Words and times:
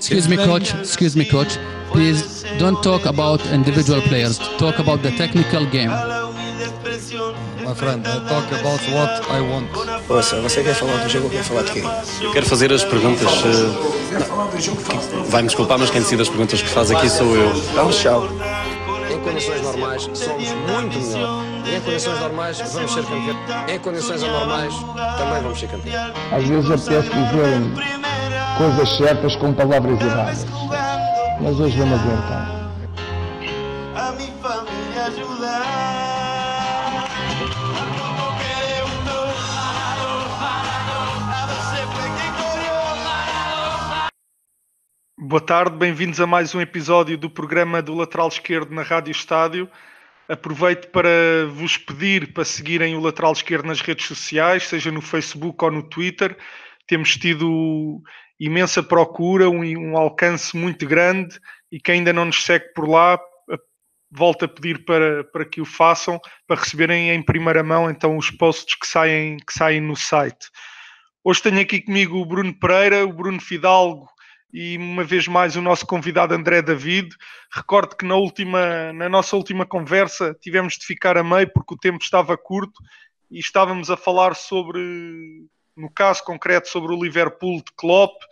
Excuse 0.00 0.28
me, 0.28 0.36
coach. 0.36 0.74
Excuse 0.80 1.16
me, 1.16 1.24
coach. 1.24 1.58
Please 1.92 2.44
don't 2.58 2.80
talk 2.82 3.04
about 3.06 3.40
individual 3.52 4.00
players. 4.02 4.38
Talk 4.58 4.78
about 4.78 5.02
the 5.02 5.10
technical 5.12 5.64
game. 5.66 5.90
My 7.64 7.74
friend, 7.74 8.06
I 8.06 8.18
talk 8.28 8.46
about 8.50 8.80
what 8.94 9.30
I 9.30 9.40
want. 9.42 9.68
Ouça, 10.08 10.40
você 10.40 10.62
quer 10.62 10.74
falar 10.74 10.96
do 11.04 11.08
jogo 11.08 11.26
ou 11.26 11.30
quer 11.30 11.44
falar 11.44 11.62
de 11.62 11.72
quê? 11.72 11.82
Eu 12.22 12.32
quero 12.32 12.46
fazer 12.46 12.72
as 12.72 12.82
perguntas. 12.84 13.28
eh, 13.44 15.26
Vai-me 15.28 15.48
desculpar, 15.48 15.78
mas 15.78 15.90
quem 15.90 16.00
decide 16.00 16.22
as 16.22 16.28
perguntas 16.28 16.60
que 16.62 16.68
faz 16.68 16.90
aqui 16.90 17.08
sou 17.08 17.36
eu. 17.36 17.52
Então, 17.70 17.90
tchau. 17.90 18.28
Em 19.12 19.18
condições 19.20 19.62
normais, 19.62 20.02
somos 20.14 20.48
muito 20.48 20.98
melhor. 21.12 21.44
Em 21.76 21.80
condições 21.80 22.20
normais, 22.20 22.58
vamos 22.72 22.92
ser 22.92 23.02
campeões. 23.04 23.36
Em 23.68 23.78
condições 23.78 24.22
anormais, 24.22 24.74
também 25.18 25.42
vamos 25.42 25.60
ser 25.60 25.68
campeões. 25.68 26.12
Às 26.32 26.44
vezes 26.44 26.70
apetece 26.70 27.10
dizer 27.10 28.09
coisas 28.60 28.90
certas 28.90 29.34
com 29.36 29.54
palavras 29.54 29.98
erradas. 30.02 30.44
Mas 31.40 31.58
hoje 31.58 31.78
vamos 31.78 31.98
aguentar. 31.98 32.60
a. 44.04 44.10
Boa 45.18 45.40
tarde, 45.40 45.78
bem-vindos 45.78 46.20
a 46.20 46.26
mais 46.26 46.54
um 46.54 46.60
episódio 46.60 47.16
do 47.16 47.30
programa 47.30 47.80
do 47.80 47.94
Lateral 47.94 48.28
Esquerdo 48.28 48.74
na 48.74 48.82
Rádio 48.82 49.12
Estádio. 49.12 49.70
Aproveito 50.28 50.88
para 50.88 51.08
vos 51.50 51.78
pedir 51.78 52.34
para 52.34 52.44
seguirem 52.44 52.94
o 52.94 53.00
Lateral 53.00 53.32
Esquerdo 53.32 53.68
nas 53.68 53.80
redes 53.80 54.04
sociais, 54.04 54.64
seja 54.64 54.92
no 54.92 55.00
Facebook 55.00 55.64
ou 55.64 55.70
no 55.70 55.82
Twitter. 55.82 56.36
Temos 56.86 57.16
tido 57.16 58.02
imensa 58.40 58.82
procura, 58.82 59.50
um, 59.50 59.62
um 59.62 59.96
alcance 59.96 60.56
muito 60.56 60.86
grande 60.86 61.38
e 61.70 61.78
quem 61.78 61.96
ainda 61.96 62.12
não 62.12 62.24
nos 62.24 62.42
segue 62.42 62.72
por 62.74 62.88
lá, 62.88 63.20
volto 64.10 64.44
a 64.44 64.48
pedir 64.48 64.84
para, 64.84 65.22
para 65.24 65.44
que 65.44 65.60
o 65.60 65.64
façam, 65.64 66.18
para 66.46 66.58
receberem 66.58 67.10
em 67.10 67.22
primeira 67.22 67.62
mão 67.62 67.90
então 67.90 68.16
os 68.16 68.30
posts 68.30 68.74
que 68.74 68.86
saem, 68.86 69.36
que 69.36 69.52
saem 69.52 69.80
no 69.80 69.94
site. 69.94 70.48
Hoje 71.22 71.42
tenho 71.42 71.60
aqui 71.60 71.82
comigo 71.82 72.16
o 72.16 72.26
Bruno 72.26 72.58
Pereira, 72.58 73.04
o 73.04 73.12
Bruno 73.12 73.40
Fidalgo 73.40 74.08
e 74.52 74.76
uma 74.78 75.04
vez 75.04 75.28
mais 75.28 75.54
o 75.54 75.62
nosso 75.62 75.86
convidado 75.86 76.34
André 76.34 76.62
David. 76.62 77.14
Recordo 77.54 77.94
que 77.94 78.04
na, 78.04 78.16
última, 78.16 78.92
na 78.92 79.08
nossa 79.08 79.36
última 79.36 79.66
conversa 79.66 80.34
tivemos 80.40 80.74
de 80.74 80.86
ficar 80.86 81.16
a 81.16 81.22
meio 81.22 81.52
porque 81.52 81.74
o 81.74 81.78
tempo 81.78 82.02
estava 82.02 82.36
curto 82.36 82.82
e 83.30 83.38
estávamos 83.38 83.90
a 83.90 83.96
falar 83.96 84.34
sobre, 84.34 84.80
no 85.76 85.90
caso 85.90 86.24
concreto, 86.24 86.68
sobre 86.68 86.92
o 86.92 87.02
Liverpool 87.02 87.58
de 87.58 87.72
Klopp 87.76 88.22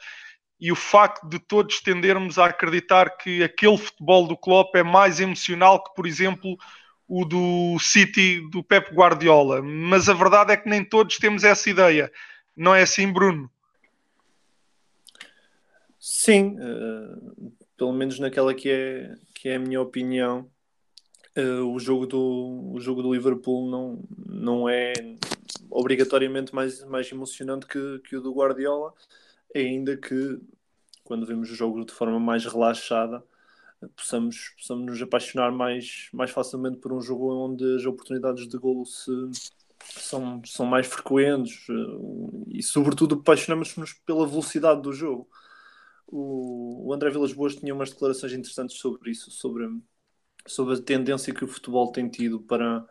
e 0.61 0.72
o 0.72 0.77
facto 0.77 1.28
de 1.28 1.39
todos 1.39 1.81
tendermos 1.81 2.39
a 2.39 2.47
acreditar 2.47 3.17
que 3.17 3.42
aquele 3.42 3.78
futebol 3.78 4.27
do 4.27 4.36
Klopp 4.36 4.75
é 4.75 4.83
mais 4.83 5.20
emocional 5.20 5.83
que, 5.83 5.94
por 5.94 6.06
exemplo, 6.06 6.59
o 7.06 7.25
do 7.25 7.78
City 7.78 8.41
do 8.50 8.62
Pep 8.62 8.92
Guardiola. 8.92 9.62
Mas 9.62 10.09
a 10.09 10.14
verdade 10.14 10.53
é 10.53 10.56
que 10.56 10.69
nem 10.69 10.84
todos 10.84 11.16
temos 11.19 11.44
essa 11.44 11.70
ideia. 11.70 12.12
Não 12.56 12.75
é 12.75 12.83
assim, 12.83 13.11
Bruno? 13.12 13.50
Sim, 15.98 16.56
eh, 16.61 17.53
pelo 17.77 17.92
menos 17.92 18.19
naquela 18.19 18.53
que 18.53 18.69
é, 18.69 19.14
que 19.34 19.48
é 19.48 19.56
a 19.56 19.59
minha 19.59 19.81
opinião, 19.81 20.50
eh, 21.34 21.61
o, 21.61 21.78
jogo 21.78 22.06
do, 22.06 22.72
o 22.75 22.81
jogo 22.81 23.03
do 23.03 23.12
Liverpool 23.14 23.70
não, 23.70 24.03
não 24.27 24.69
é 24.69 24.92
obrigatoriamente 25.71 26.55
mais, 26.55 26.85
mais 26.85 27.11
emocionante 27.11 27.67
que, 27.67 28.01
que 28.01 28.17
o 28.17 28.21
do 28.21 28.33
Guardiola, 28.33 28.93
ainda 29.55 29.97
que 29.97 30.39
quando 31.05 31.27
vemos 31.27 31.51
o 31.51 31.55
jogo 31.55 31.85
de 31.85 31.93
forma 31.93 32.21
mais 32.21 32.45
relaxada 32.45 33.23
possamos, 33.97 34.51
possamos 34.57 34.87
nos 34.87 35.03
apaixonar 35.03 35.53
mais, 35.53 36.09
mais 36.13 36.31
facilmente 36.31 36.79
por 36.79 36.93
um 36.93 37.01
jogo 37.01 37.33
onde 37.33 37.77
as 37.77 37.85
oportunidades 37.85 38.49
de 38.49 38.59
golo 38.59 38.85
se, 38.85 39.11
são, 39.81 40.43
são 40.45 40.67
mais 40.67 40.87
frequentes 40.87 41.67
eh, 41.71 42.57
e 42.59 42.62
sobretudo 42.62 43.17
apaixonamos-nos 43.17 43.93
pela 43.93 44.27
velocidade 44.27 44.83
do 44.83 44.93
jogo. 44.93 45.28
O, 46.07 46.89
o 46.89 46.93
André 46.93 47.11
Vilas 47.11 47.33
Boas 47.33 47.55
tinha 47.57 47.75
umas 47.75 47.91
declarações 47.91 48.33
interessantes 48.33 48.78
sobre 48.78 49.11
isso, 49.11 49.31
sobre, 49.31 49.69
sobre 50.47 50.75
a 50.75 50.83
tendência 50.83 51.34
que 51.34 51.45
o 51.45 51.49
futebol 51.49 51.93
tem 51.93 52.09
tido 52.09 52.41
para, 52.41 52.84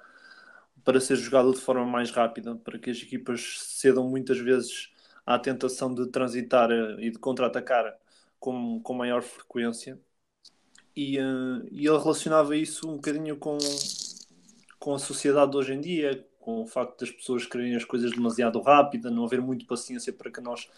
para 0.87 1.01
ser 1.01 1.17
jogado 1.17 1.51
de 1.51 1.59
forma 1.59 1.85
mais 1.85 2.11
rápida, 2.11 2.55
para 2.55 2.79
que 2.79 2.89
as 2.89 3.01
equipas 3.01 3.57
cedam 3.59 4.07
muitas 4.09 4.39
vezes 4.39 4.89
à 5.25 5.37
tentação 5.37 5.93
de 5.93 6.07
transitar 6.07 6.71
eh, 6.71 6.95
e 6.99 7.11
de 7.11 7.19
contra-atacar 7.19 7.93
com, 8.39 8.79
com 8.81 8.93
maior 8.93 9.21
frequência. 9.21 9.99
E, 10.95 11.17
eh, 11.17 11.67
e 11.73 11.85
ele 11.85 11.97
relacionava 11.97 12.55
isso 12.55 12.89
um 12.89 12.95
bocadinho 12.95 13.35
com, 13.35 13.57
com 14.79 14.93
a 14.95 14.99
sociedade 14.99 15.51
de 15.51 15.57
hoje 15.57 15.73
em 15.73 15.81
dia, 15.81 16.25
com 16.39 16.61
o 16.61 16.65
facto 16.65 17.01
das 17.01 17.11
pessoas 17.11 17.45
quererem 17.45 17.75
as 17.75 17.83
coisas 17.83 18.11
demasiado 18.11 18.61
rápida, 18.61 19.11
não 19.11 19.25
haver 19.25 19.41
muito 19.41 19.65
paciência 19.65 20.13
para 20.13 20.31
que 20.31 20.39
nós 20.39 20.69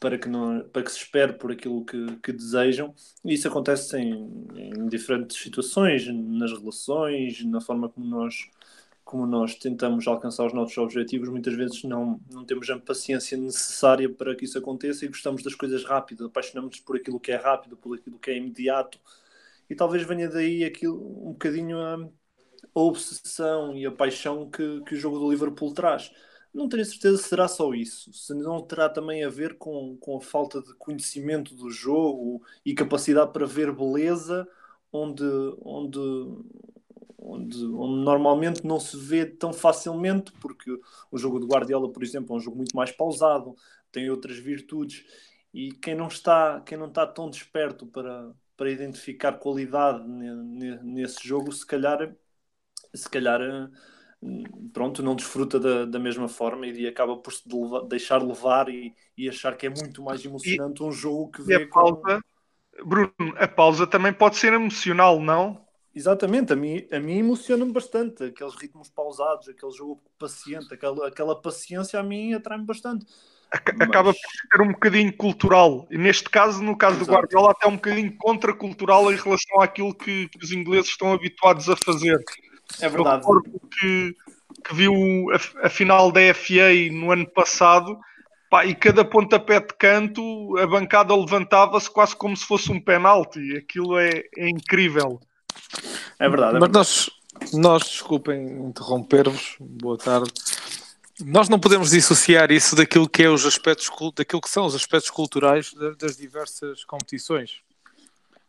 para 0.00 0.18
que, 0.18 0.28
não, 0.28 0.60
para 0.72 0.82
que 0.82 0.90
se 0.90 0.98
espere 0.98 1.34
por 1.34 1.52
aquilo 1.52 1.84
que, 1.84 2.16
que 2.16 2.32
desejam. 2.32 2.94
E 3.24 3.34
isso 3.34 3.46
acontece 3.46 3.96
em, 3.96 4.12
em 4.54 4.88
diferentes 4.88 5.40
situações, 5.40 6.06
nas 6.08 6.52
relações, 6.52 7.44
na 7.44 7.60
forma 7.60 7.88
como 7.88 8.06
nós, 8.06 8.48
como 9.10 9.26
nós 9.26 9.56
tentamos 9.56 10.06
alcançar 10.06 10.46
os 10.46 10.52
nossos 10.52 10.78
objetivos. 10.78 11.28
Muitas 11.28 11.54
vezes 11.54 11.82
não, 11.82 12.20
não 12.30 12.44
temos 12.44 12.70
a 12.70 12.78
paciência 12.78 13.36
necessária 13.36 14.08
para 14.08 14.36
que 14.36 14.44
isso 14.44 14.56
aconteça 14.56 15.04
e 15.04 15.08
gostamos 15.08 15.42
das 15.42 15.56
coisas 15.56 15.84
rápidas, 15.84 16.28
apaixonamos-nos 16.28 16.78
por 16.78 16.96
aquilo 16.96 17.18
que 17.18 17.32
é 17.32 17.36
rápido, 17.36 17.76
por 17.76 17.98
aquilo 17.98 18.20
que 18.20 18.30
é 18.30 18.36
imediato. 18.36 19.00
E 19.68 19.74
talvez 19.74 20.06
venha 20.06 20.28
daí 20.28 20.62
aquilo, 20.64 20.96
um 21.28 21.32
bocadinho 21.32 21.76
a, 21.80 21.94
a 22.72 22.80
obsessão 22.80 23.76
e 23.76 23.84
a 23.84 23.90
paixão 23.90 24.48
que, 24.48 24.80
que 24.82 24.94
o 24.94 24.96
jogo 24.96 25.18
do 25.18 25.28
Liverpool 25.28 25.74
traz 25.74 26.12
não 26.54 26.68
tenho 26.68 26.84
certeza 26.84 27.16
se 27.16 27.28
será 27.28 27.46
só 27.46 27.72
isso, 27.74 28.12
se 28.12 28.34
não 28.34 28.60
terá 28.60 28.88
também 28.88 29.24
a 29.24 29.28
ver 29.28 29.56
com, 29.56 29.96
com 29.98 30.16
a 30.16 30.20
falta 30.20 30.60
de 30.60 30.74
conhecimento 30.74 31.54
do 31.54 31.70
jogo 31.70 32.42
e 32.64 32.74
capacidade 32.74 33.32
para 33.32 33.46
ver 33.46 33.72
beleza 33.72 34.48
onde, 34.92 35.24
onde, 35.62 36.00
onde, 37.20 37.64
onde 37.66 38.04
normalmente 38.04 38.66
não 38.66 38.80
se 38.80 38.96
vê 38.96 39.26
tão 39.26 39.52
facilmente, 39.52 40.32
porque 40.40 40.70
o 41.10 41.18
jogo 41.18 41.38
de 41.38 41.46
Guardiola, 41.46 41.92
por 41.92 42.02
exemplo, 42.02 42.34
é 42.34 42.38
um 42.38 42.40
jogo 42.40 42.56
muito 42.56 42.74
mais 42.74 42.90
pausado, 42.90 43.54
tem 43.92 44.10
outras 44.10 44.38
virtudes, 44.38 45.04
e 45.52 45.72
quem 45.72 45.94
não 45.94 46.08
está, 46.08 46.60
quem 46.60 46.78
não 46.78 46.86
está 46.86 47.06
tão 47.06 47.28
desperto 47.28 47.86
para, 47.86 48.32
para 48.56 48.70
identificar 48.70 49.32
qualidade 49.34 50.02
nesse 50.82 51.26
jogo, 51.26 51.52
se 51.52 51.66
calhar, 51.66 52.14
se 52.94 53.08
calhar 53.08 53.40
pronto, 54.72 55.02
não 55.02 55.16
desfruta 55.16 55.58
da, 55.58 55.84
da 55.86 55.98
mesma 55.98 56.28
forma 56.28 56.66
e 56.66 56.86
acaba 56.86 57.16
por 57.16 57.32
se 57.32 57.42
levar, 57.50 57.80
deixar 57.86 58.22
levar 58.22 58.68
e, 58.68 58.94
e, 59.16 59.28
achar 59.28 59.56
que 59.56 59.66
é 59.66 59.70
muito 59.70 60.02
mais 60.02 60.24
emocionante 60.24 60.82
e, 60.82 60.86
um 60.86 60.92
jogo 60.92 61.30
que 61.30 61.42
vê 61.42 61.54
a 61.54 61.68
pausa, 61.68 62.22
com... 62.76 62.86
Bruno, 62.86 63.34
a 63.36 63.48
pausa 63.48 63.86
também 63.86 64.12
pode 64.12 64.36
ser 64.36 64.52
emocional, 64.52 65.18
não? 65.18 65.66
Exatamente, 65.94 66.52
a 66.52 66.56
mim, 66.56 66.86
a 66.92 67.00
mim 67.00 67.18
emociona-me 67.18 67.72
bastante 67.72 68.24
aqueles 68.24 68.54
ritmos 68.54 68.88
pausados, 68.88 69.48
aquele 69.48 69.72
jogo 69.72 70.00
paciente, 70.18 70.72
aquela, 70.72 71.08
aquela 71.08 71.40
paciência 71.40 71.98
a 71.98 72.02
mim 72.02 72.32
atrai-me 72.32 72.64
bastante. 72.64 73.06
Acaba 73.50 74.12
Mas... 74.12 74.16
por 74.20 74.58
ser 74.58 74.62
um 74.62 74.72
bocadinho 74.72 75.12
cultural, 75.16 75.88
e 75.90 75.98
neste 75.98 76.30
caso, 76.30 76.62
no 76.62 76.76
caso 76.76 76.96
Exato. 76.96 77.10
do 77.10 77.12
Guardiola, 77.12 77.50
até 77.50 77.66
um 77.66 77.74
bocadinho 77.74 78.16
contracultural 78.16 79.12
em 79.12 79.16
relação 79.16 79.60
àquilo 79.60 79.92
que, 79.92 80.28
que 80.28 80.44
os 80.44 80.52
ingleses 80.52 80.90
estão 80.90 81.12
habituados 81.12 81.68
a 81.68 81.74
fazer. 81.76 82.22
É 82.80 82.88
verdade. 82.88 83.26
Eu 83.26 83.42
que, 83.68 84.16
que 84.64 84.74
viu 84.74 84.92
a, 85.32 85.66
a, 85.66 85.68
final 85.68 86.12
da 86.12 86.20
FA 86.32 86.72
no 86.92 87.10
ano 87.10 87.28
passado 87.28 87.98
pá, 88.48 88.64
e 88.64 88.76
cada 88.76 89.04
pontapé 89.04 89.58
de 89.58 89.74
canto 89.74 90.56
a 90.58 90.66
bancada 90.68 91.16
levantava-se 91.16 91.90
quase 91.90 92.14
como 92.14 92.36
se 92.36 92.46
fosse 92.46 92.70
um 92.70 92.80
penalti. 92.80 93.56
Aquilo 93.56 93.98
é, 93.98 94.22
é 94.36 94.48
incrível. 94.48 95.20
É 96.18 96.28
verdade. 96.28 96.56
É 96.56 96.60
Mas 96.60 96.68
verdade. 96.68 96.72
nós, 96.72 97.10
nós, 97.52 97.82
desculpem 97.82 98.66
interromper-vos, 98.66 99.56
boa 99.58 99.96
tarde. 99.96 100.30
Nós 101.24 101.48
não 101.48 101.60
podemos 101.60 101.90
dissociar 101.90 102.50
isso 102.50 102.74
daquilo 102.74 103.08
que 103.08 103.22
é 103.22 103.28
os 103.28 103.44
aspectos 103.44 103.90
daquilo 104.14 104.40
que 104.40 104.48
são 104.48 104.64
os 104.64 104.74
aspectos 104.74 105.10
culturais 105.10 105.72
das 105.98 106.16
diversas 106.16 106.84
competições. 106.84 107.60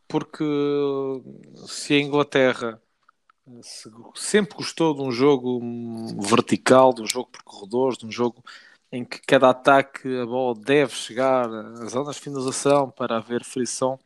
Porque 0.08 0.44
se 1.68 1.94
a 1.94 2.00
Inglaterra 2.00 2.82
sempre 4.16 4.56
gostou 4.56 4.94
de 4.94 5.02
um 5.02 5.12
jogo 5.12 5.60
vertical, 6.22 6.94
de 6.94 7.02
um 7.02 7.08
jogo 7.08 7.30
por 7.30 7.44
corredores, 7.44 7.98
de 7.98 8.06
um 8.06 8.12
jogo 8.12 8.44
em 8.92 9.06
que 9.06 9.22
cada 9.22 9.50
ataque 9.50 10.08
a 10.18 10.26
bola 10.26 10.56
deve 10.56 10.94
chegar 10.94 11.50
às 11.50 11.92
zonas 11.92 12.16
de 12.16 12.22
finalização 12.22 12.90
para 12.90 13.18
haver 13.18 13.44
frição. 13.44 14.00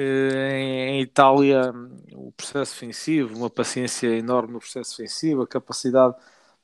Em 0.00 1.00
Itália, 1.00 1.74
o 2.14 2.30
processo 2.30 2.72
ofensivo, 2.72 3.36
uma 3.36 3.50
paciência 3.50 4.06
enorme 4.16 4.52
no 4.52 4.60
processo 4.60 4.94
ofensivo, 4.94 5.42
a 5.42 5.46
capacidade 5.46 6.14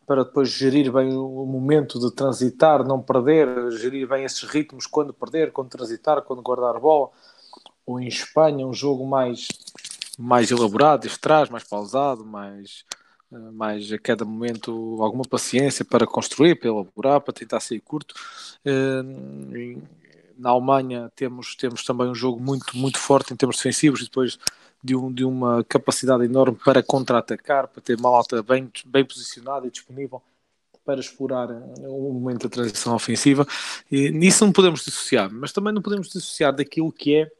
para 0.07 0.23
depois 0.23 0.51
gerir 0.51 0.93
bem 0.93 1.17
o 1.17 1.45
momento 1.45 1.99
de 1.99 2.15
transitar, 2.15 2.85
não 2.85 3.03
perder, 3.03 3.73
gerir 3.73 4.07
bem 4.07 4.25
esses 4.25 4.45
ritmos, 4.45 4.87
quando 4.87 5.13
perder, 5.13 5.51
quando 5.51 5.69
transitar, 5.71 6.23
quando 6.23 6.43
guardar 6.43 6.79
bola. 6.79 7.11
Ou 7.85 7.99
em 7.99 8.07
Espanha, 8.07 8.65
um 8.65 8.73
jogo 8.73 9.05
mais, 9.05 9.49
mais 10.17 10.53
elaborado, 10.53 11.07
este 11.07 11.19
traz, 11.19 11.49
mais 11.49 11.65
pausado, 11.65 12.25
mais, 12.25 12.85
eh, 13.33 13.37
mais 13.53 13.91
a 13.91 13.99
cada 13.99 14.25
momento 14.25 14.99
alguma 15.01 15.25
paciência 15.25 15.85
para 15.85 16.07
construir, 16.07 16.55
para 16.55 16.69
elaborar, 16.69 17.21
para 17.21 17.35
tentar 17.35 17.59
sair 17.59 17.81
curto. 17.81 18.15
Eh, 20.37 20.41
na 20.41 20.51
Alemanha 20.51 21.11
temos, 21.15 21.55
temos 21.57 21.85
também 21.85 22.09
um 22.09 22.15
jogo 22.15 22.41
muito, 22.41 22.77
muito 22.77 22.99
forte 22.99 23.33
em 23.33 23.37
termos 23.37 23.57
defensivos 23.57 24.01
e 24.01 24.05
depois 24.05 24.39
de, 24.83 24.95
um, 24.95 25.13
de 25.13 25.25
uma 25.25 25.65
capacidade 25.65 26.25
enorme 26.25 26.59
para 26.65 26.83
contra-atacar, 26.83 27.69
para 27.69 27.81
ter 27.81 27.99
uma 27.99 28.11
alta 28.11 28.43
bem, 28.43 28.71
bem 28.87 29.05
posicionada 29.05 29.67
e 29.67 29.71
disponível 29.71 30.23
para 30.85 31.01
explorar 31.01 31.51
o 31.51 32.13
momento 32.13 32.43
da 32.43 32.51
transição 32.51 32.95
ofensiva. 32.95 33.47
E 33.91 34.11
nisso 34.11 34.45
não 34.45 34.53
podemos 34.53 34.85
dissociar, 34.85 35.31
mas 35.33 35.53
também 35.53 35.73
não 35.73 35.81
podemos 35.81 36.09
dissociar 36.09 36.55
daquilo 36.55 36.93
que 36.93 37.15
é 37.15 37.31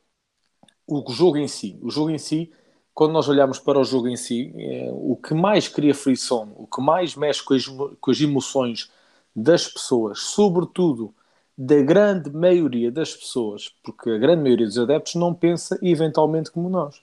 o 0.87 1.13
jogo 1.13 1.37
em 1.37 1.47
si. 1.47 1.79
O 1.83 1.91
jogo 1.91 2.11
em 2.11 2.19
si, 2.19 2.51
quando 2.95 3.13
nós 3.13 3.29
olhamos 3.29 3.59
para 3.59 3.79
o 3.79 3.85
jogo 3.85 4.09
em 4.09 4.17
si, 4.17 4.53
é, 4.57 4.89
o 4.93 5.17
que 5.17 5.35
mais 5.35 5.69
cria 5.69 5.95
frição, 5.95 6.55
o 6.57 6.67
que 6.67 6.81
mais 6.81 7.15
mexe 7.15 7.43
com 7.43 7.53
as, 7.55 7.67
com 7.67 8.11
as 8.11 8.21
emoções 8.21 8.91
das 9.37 9.69
pessoas, 9.69 10.21
sobretudo 10.21 11.15
da 11.57 11.81
grande 11.83 12.31
maioria 12.31 12.91
das 12.91 13.15
pessoas, 13.15 13.73
porque 13.83 14.11
a 14.11 14.19
grande 14.19 14.43
maioria 14.43 14.67
dos 14.67 14.79
adeptos 14.79 15.15
não 15.15 15.33
pensa 15.33 15.79
eventualmente 15.83 16.51
como 16.51 16.69
nós. 16.69 17.01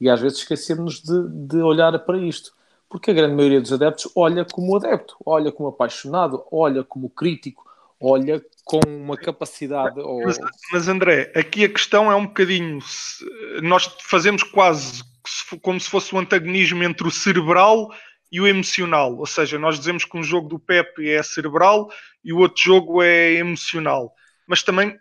E 0.00 0.08
às 0.08 0.20
vezes 0.20 0.38
esquecemos 0.38 1.00
de, 1.00 1.28
de 1.46 1.58
olhar 1.58 1.96
para 2.00 2.18
isto. 2.18 2.52
Porque 2.88 3.10
a 3.10 3.14
grande 3.14 3.34
maioria 3.34 3.60
dos 3.60 3.72
adeptos 3.72 4.10
olha 4.14 4.44
como 4.44 4.76
adepto, 4.76 5.16
olha 5.24 5.50
como 5.50 5.68
apaixonado, 5.68 6.44
olha 6.50 6.84
como 6.84 7.08
crítico, 7.08 7.64
olha 7.98 8.44
com 8.64 8.80
uma 8.86 9.16
capacidade. 9.16 9.96
Mas, 10.24 10.38
mas 10.72 10.88
André, 10.88 11.32
aqui 11.34 11.64
a 11.64 11.68
questão 11.68 12.10
é 12.10 12.14
um 12.14 12.26
bocadinho. 12.26 12.80
Nós 13.62 13.84
fazemos 14.02 14.42
quase 14.42 15.02
como 15.62 15.80
se 15.80 15.88
fosse 15.88 16.12
o 16.12 16.16
um 16.16 16.20
antagonismo 16.20 16.82
entre 16.82 17.06
o 17.06 17.10
cerebral 17.10 17.90
e 18.32 18.40
o 18.40 18.46
emocional. 18.46 19.14
Ou 19.16 19.26
seja, 19.26 19.58
nós 19.58 19.78
dizemos 19.78 20.06
que 20.06 20.16
um 20.16 20.22
jogo 20.22 20.48
do 20.48 20.58
Pepe 20.58 21.10
é 21.10 21.22
cerebral 21.22 21.90
e 22.24 22.32
o 22.32 22.38
outro 22.38 22.62
jogo 22.62 23.02
é 23.02 23.34
emocional. 23.34 24.14
Mas 24.46 24.62
também 24.62 24.98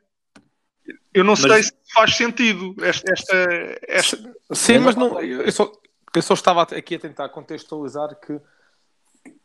eu 1.13 1.23
não 1.23 1.33
mas... 1.33 1.41
sei 1.41 1.63
se 1.63 1.73
faz 1.93 2.15
sentido 2.15 2.75
esta. 2.83 3.11
esta, 3.11 3.79
esta... 3.87 4.35
Sim, 4.51 4.79
mas 4.79 4.95
não, 4.95 5.19
eu, 5.21 5.51
só, 5.51 5.71
eu 6.13 6.21
só 6.21 6.33
estava 6.33 6.61
aqui 6.63 6.95
a 6.95 6.99
tentar 6.99 7.29
contextualizar 7.29 8.15
que 8.19 8.39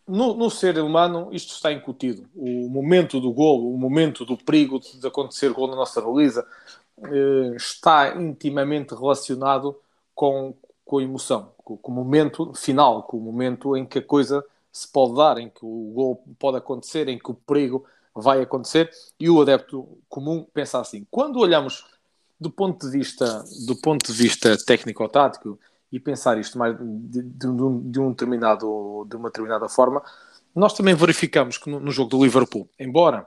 no, 0.06 0.34
no, 0.34 0.50
ser 0.50 0.78
humano 0.78 1.28
isto 1.32 1.52
está 1.52 1.72
incutido. 1.72 2.28
O 2.34 2.68
momento 2.68 3.20
do 3.20 3.32
golo, 3.32 3.72
o 3.72 3.78
momento 3.78 4.24
do 4.24 4.36
perigo 4.36 4.80
de 4.80 5.06
acontecer 5.06 5.52
gol 5.52 5.68
na 5.68 5.76
nossa 5.76 6.00
baliza 6.00 6.46
eh, 6.98 7.56
está 7.56 8.16
intimamente 8.16 8.94
relacionado 8.94 9.78
com, 10.14 10.56
com 10.84 10.98
a 10.98 11.02
emoção, 11.02 11.52
com, 11.66 11.76
com, 11.76 11.90
o 11.90 11.94
momento 11.94 12.54
final, 12.54 13.02
com 13.02 13.16
o 13.16 13.20
momento 13.20 13.76
em 13.76 13.84
que 13.84 13.98
a 13.98 14.02
coisa 14.02 14.44
se 14.70 14.86
pode 14.86 15.16
dar, 15.16 15.36
em 15.38 15.48
que 15.48 15.64
o 15.64 15.90
gol 15.92 16.24
pode 16.38 16.56
acontecer, 16.56 17.08
em 17.08 17.18
que 17.18 17.28
o 17.28 17.34
perigo 17.34 17.84
vai 18.14 18.40
acontecer 18.40 18.88
e 19.18 19.28
o 19.28 19.42
adepto 19.42 19.98
comum 20.08 20.46
pensa 20.54 20.78
assim. 20.78 21.04
Quando 21.10 21.40
olhamos 21.40 21.84
do 22.38 22.50
ponto 22.50 22.86
de 22.86 22.92
vista 22.92 23.44
do 23.66 23.74
ponto 23.74 24.12
de 24.12 24.16
vista 24.16 24.56
técnico-tático 24.64 25.58
e 25.90 25.98
pensar 25.98 26.38
isto 26.38 26.56
mais 26.56 26.76
de, 26.78 27.22
de, 27.22 27.46
de, 27.82 28.00
um 28.00 28.10
determinado 28.10 29.04
de 29.08 29.16
uma 29.16 29.28
determinada 29.28 29.68
forma, 29.68 30.02
nós 30.54 30.72
também 30.72 30.94
verificamos 30.94 31.58
que 31.58 31.68
no, 31.68 31.80
no, 31.80 31.90
jogo 31.90 32.10
do 32.10 32.22
Liverpool, 32.22 32.68
embora 32.78 33.26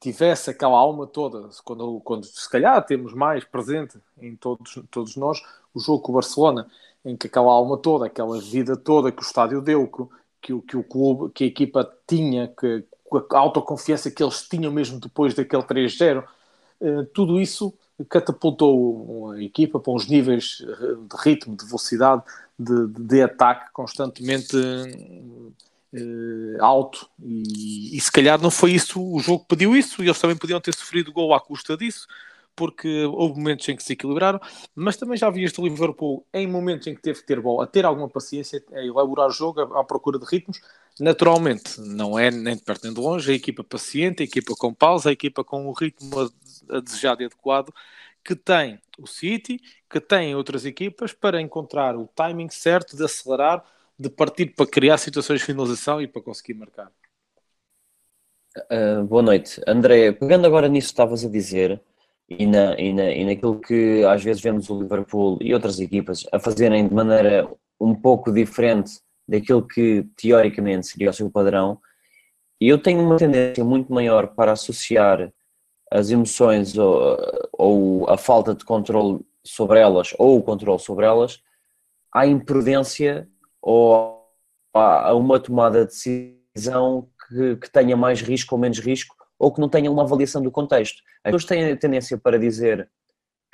tivesse 0.00 0.48
aquela 0.48 0.78
alma 0.78 1.06
toda, 1.06 1.50
quando, 1.64 2.00
quando 2.00 2.24
se 2.24 2.48
calhar 2.48 2.82
temos 2.86 3.12
mais 3.12 3.44
presente 3.44 3.98
em 4.20 4.34
todos, 4.36 4.80
todos 4.90 5.16
nós 5.16 5.42
o 5.74 5.80
jogo 5.80 6.00
com 6.00 6.12
o 6.12 6.14
Barcelona, 6.14 6.66
em 7.04 7.16
que 7.16 7.26
aquela 7.26 7.52
alma 7.52 7.76
toda, 7.76 8.06
aquela 8.06 8.40
vida 8.40 8.76
toda 8.76 9.12
que 9.12 9.22
o 9.22 9.24
estádio 9.24 9.60
deu, 9.60 9.86
que, 9.86 10.04
que, 10.42 10.60
que 10.62 10.76
o 10.76 10.84
clube, 10.84 11.32
que 11.32 11.44
a 11.44 11.46
equipa 11.46 11.90
tinha, 12.06 12.48
que, 12.48 12.84
a 13.32 13.38
autoconfiança 13.38 14.10
que 14.10 14.22
eles 14.22 14.42
tinham 14.42 14.72
mesmo 14.72 15.00
depois 15.00 15.34
daquele 15.34 15.62
3-0, 15.62 16.24
eh, 16.80 17.06
tudo 17.14 17.40
isso 17.40 17.72
catapultou 18.08 19.32
a 19.32 19.42
equipa 19.42 19.80
para 19.80 19.92
uns 19.92 20.06
níveis 20.06 20.58
de 20.58 21.16
ritmo, 21.22 21.56
de 21.56 21.64
velocidade, 21.64 22.22
de, 22.58 22.86
de 22.86 23.22
ataque 23.22 23.72
constantemente 23.72 24.56
uh, 24.56 25.52
alto. 26.60 27.08
E, 27.20 27.96
e, 27.96 28.00
se 28.00 28.10
calhar 28.10 28.40
não 28.40 28.50
foi 28.50 28.72
isso, 28.72 29.02
o 29.02 29.18
jogo 29.20 29.44
pediu 29.48 29.76
isso, 29.76 30.02
e 30.02 30.06
eles 30.06 30.18
também 30.18 30.36
podiam 30.36 30.60
ter 30.60 30.74
sofrido 30.74 31.12
gol 31.12 31.34
à 31.34 31.40
custa 31.40 31.76
disso, 31.76 32.06
porque 32.58 33.04
houve 33.04 33.38
momentos 33.38 33.68
em 33.68 33.76
que 33.76 33.82
se 33.84 33.92
equilibraram, 33.92 34.40
mas 34.74 34.96
também 34.96 35.16
já 35.16 35.30
vi 35.30 35.44
este 35.44 35.62
Liverpool 35.62 36.26
em 36.34 36.44
momentos 36.44 36.88
em 36.88 36.94
que 36.94 37.00
teve 37.00 37.20
que 37.20 37.26
ter 37.26 37.40
bola, 37.40 37.62
a 37.62 37.66
ter 37.68 37.86
alguma 37.86 38.08
paciência, 38.08 38.60
a 38.72 38.84
elaborar 38.84 39.28
o 39.28 39.30
jogo, 39.30 39.60
à, 39.60 39.80
à 39.80 39.84
procura 39.84 40.18
de 40.18 40.26
ritmos. 40.26 40.60
Naturalmente, 40.98 41.80
não 41.80 42.18
é 42.18 42.32
nem 42.32 42.56
de 42.56 42.62
perto 42.62 42.82
nem 42.84 42.92
de 42.92 43.00
longe, 43.00 43.30
a 43.30 43.34
equipa 43.34 43.62
paciente, 43.62 44.22
a 44.22 44.24
equipa 44.24 44.54
com 44.58 44.74
pausa, 44.74 45.10
a 45.10 45.12
equipa 45.12 45.44
com 45.44 45.68
o 45.68 45.72
ritmo 45.72 46.28
desejado 46.82 47.22
e 47.22 47.26
adequado 47.26 47.72
que 48.24 48.34
tem 48.34 48.78
o 48.98 49.06
City, 49.06 49.60
que 49.88 50.00
tem 50.00 50.34
outras 50.34 50.66
equipas 50.66 51.12
para 51.12 51.40
encontrar 51.40 51.96
o 51.96 52.06
timing 52.08 52.50
certo 52.50 52.96
de 52.96 53.04
acelerar, 53.04 53.64
de 53.98 54.10
partir 54.10 54.54
para 54.54 54.66
criar 54.66 54.98
situações 54.98 55.40
de 55.40 55.46
finalização 55.46 56.02
e 56.02 56.06
para 56.06 56.20
conseguir 56.20 56.54
marcar. 56.54 56.90
Uh, 58.70 59.04
boa 59.04 59.22
noite. 59.22 59.62
André, 59.66 60.12
pegando 60.12 60.46
agora 60.46 60.68
nisso 60.68 60.88
que 60.88 60.92
estavas 60.92 61.24
a 61.24 61.28
dizer 61.28 61.80
e, 62.28 62.46
na, 62.46 62.78
e, 62.78 62.92
na, 62.92 63.10
e 63.10 63.24
naquilo 63.24 63.58
que 63.58 64.04
às 64.04 64.22
vezes 64.22 64.42
vemos 64.42 64.68
o 64.68 64.80
Liverpool 64.80 65.38
e 65.40 65.54
outras 65.54 65.80
equipas 65.80 66.24
a 66.32 66.38
fazerem 66.38 66.86
de 66.86 66.94
maneira 66.94 67.48
um 67.80 67.94
pouco 67.94 68.30
diferente 68.32 69.00
daquilo 69.26 69.66
que 69.66 70.06
teoricamente 70.16 70.86
seria 70.86 71.10
o 71.10 71.12
seu 71.12 71.30
padrão, 71.30 71.78
eu 72.60 72.78
tenho 72.78 73.00
uma 73.00 73.16
tendência 73.16 73.64
muito 73.64 73.92
maior 73.92 74.28
para 74.28 74.52
associar 74.52 75.32
as 75.90 76.10
emoções 76.10 76.76
ou, 76.76 77.16
ou, 77.52 78.10
a 78.10 78.18
falta 78.18 78.54
de 78.54 78.64
controle 78.64 79.20
sobre 79.44 79.78
elas 79.78 80.14
ou 80.18 80.38
o 80.38 80.42
controle 80.42 80.78
sobre 80.78 81.06
elas 81.06 81.40
à 82.12 82.26
imprudência 82.26 83.28
ou 83.62 84.18
a 84.74 85.14
uma 85.14 85.40
tomada 85.40 85.86
de 85.86 86.34
decisão 86.54 87.08
que, 87.28 87.56
que, 87.56 87.70
tenha 87.70 87.96
mais 87.96 88.20
risco 88.20 88.54
ou 88.54 88.60
menos 88.60 88.78
risco 88.80 89.16
ou 89.38 89.52
que 89.52 89.60
não 89.60 89.68
tenha 89.68 89.90
uma 89.90 90.02
avaliação 90.02 90.42
do 90.42 90.50
contexto. 90.50 91.02
As 91.22 91.32
pessoas 91.32 91.44
têm 91.44 91.70
a 91.70 91.76
tendência 91.76 92.18
para 92.18 92.38
dizer 92.38 92.90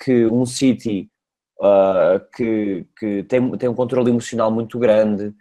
que 0.02 0.26
um 0.26 0.46
City 0.46 1.10
uh, 1.60 2.20
que, 2.34 2.86
que 2.98 3.22
tem, 3.24 3.50
tem 3.56 3.68
um 3.68 3.74
controle 3.74 4.10
emocional 4.10 4.50
muito 4.50 4.78
grande 4.78 5.34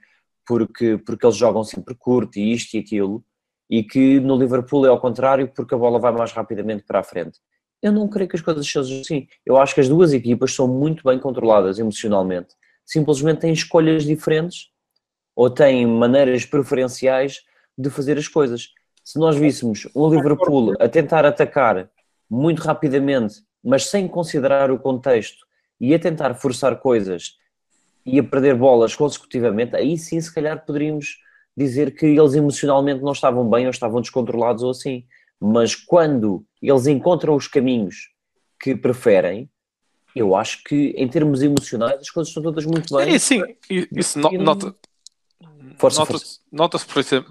porque, 0.46 0.98
porque 0.98 1.26
eles 1.26 1.38
jogam 1.38 1.64
sempre 1.64 1.96
curto 1.96 2.38
e 2.38 2.54
isto 2.54 2.76
e 2.76 2.80
aquilo 2.80 3.24
e 3.70 3.84
que 3.84 4.20
no 4.20 4.38
Liverpool 4.38 4.86
é 4.86 4.90
ao 4.90 5.00
contrário 5.00 5.48
porque 5.48 5.74
a 5.74 5.78
bola 5.78 6.00
vai 6.00 6.12
mais 6.12 6.32
rapidamente 6.32 6.84
para 6.84 7.00
a 7.00 7.04
frente. 7.04 7.40
Eu 7.82 7.92
não 7.92 8.08
creio 8.08 8.30
que 8.30 8.36
as 8.36 8.42
coisas 8.42 8.66
sejam 8.66 9.02
assim. 9.02 9.28
Eu 9.46 9.58
acho 9.58 9.74
que 9.74 9.82
as 9.82 9.90
duas 9.90 10.14
equipas 10.14 10.54
são 10.54 10.68
muito 10.68 11.04
bem 11.04 11.20
controladas 11.20 11.80
emocionalmente. 11.80 12.56
Simplesmente 12.86 13.40
têm 13.40 13.52
escolhas 13.52 14.06
diferentes 14.06 14.70
ou 15.36 15.50
têm 15.50 15.86
maneiras 15.86 16.46
preferenciais 16.46 17.42
de 17.78 17.90
fazer 17.90 18.18
as 18.18 18.28
coisas. 18.28 18.70
Se 19.04 19.20
nós 19.20 19.36
víssemos 19.36 19.88
um 19.96 20.10
Liverpool 20.10 20.74
a 20.80 20.88
tentar 20.88 21.26
atacar 21.26 21.90
muito 22.30 22.62
rapidamente, 22.62 23.42
mas 23.64 23.88
sem 23.88 24.08
considerar 24.08 24.72
o 24.72 24.80
contexto 24.80 25.46
e 25.80 25.94
a 25.94 26.00
tentar 26.00 26.34
forçar 26.36 26.80
coisas 26.80 27.38
e 28.06 28.20
a 28.20 28.24
perder 28.24 28.56
bolas 28.56 28.96
consecutivamente, 28.96 29.76
aí 29.76 29.98
sim, 29.98 30.20
se 30.20 30.34
calhar 30.34 30.66
poderíamos 30.66 31.18
dizer 31.56 31.96
que 31.96 32.06
eles 32.06 32.34
emocionalmente 32.34 33.02
não 33.02 33.12
estavam 33.12 33.50
bem 33.50 33.66
ou 33.66 33.72
estavam 33.72 34.02
descontrolados 34.02 34.64
ou 34.64 34.72
assim. 34.72 35.06
Mas 35.40 35.76
quando 35.76 36.46
eles 36.62 36.88
encontram 36.88 37.36
os 37.36 37.48
caminhos 37.48 38.10
que 38.60 38.76
preferem, 38.76 39.50
eu 40.16 40.36
acho 40.36 40.64
que 40.64 40.94
em 40.98 41.08
termos 41.08 41.42
emocionais 41.42 42.00
as 42.00 42.10
coisas 42.10 42.30
estão 42.30 42.44
todas 42.44 42.66
muito 42.66 42.96
bem. 42.96 43.16
É, 43.16 43.20
sim, 43.20 43.42
isso 43.70 44.20
no, 44.20 44.32
nota. 44.32 44.76
Força, 45.78 46.00
nota-se 46.00 46.40
nota 46.52 46.80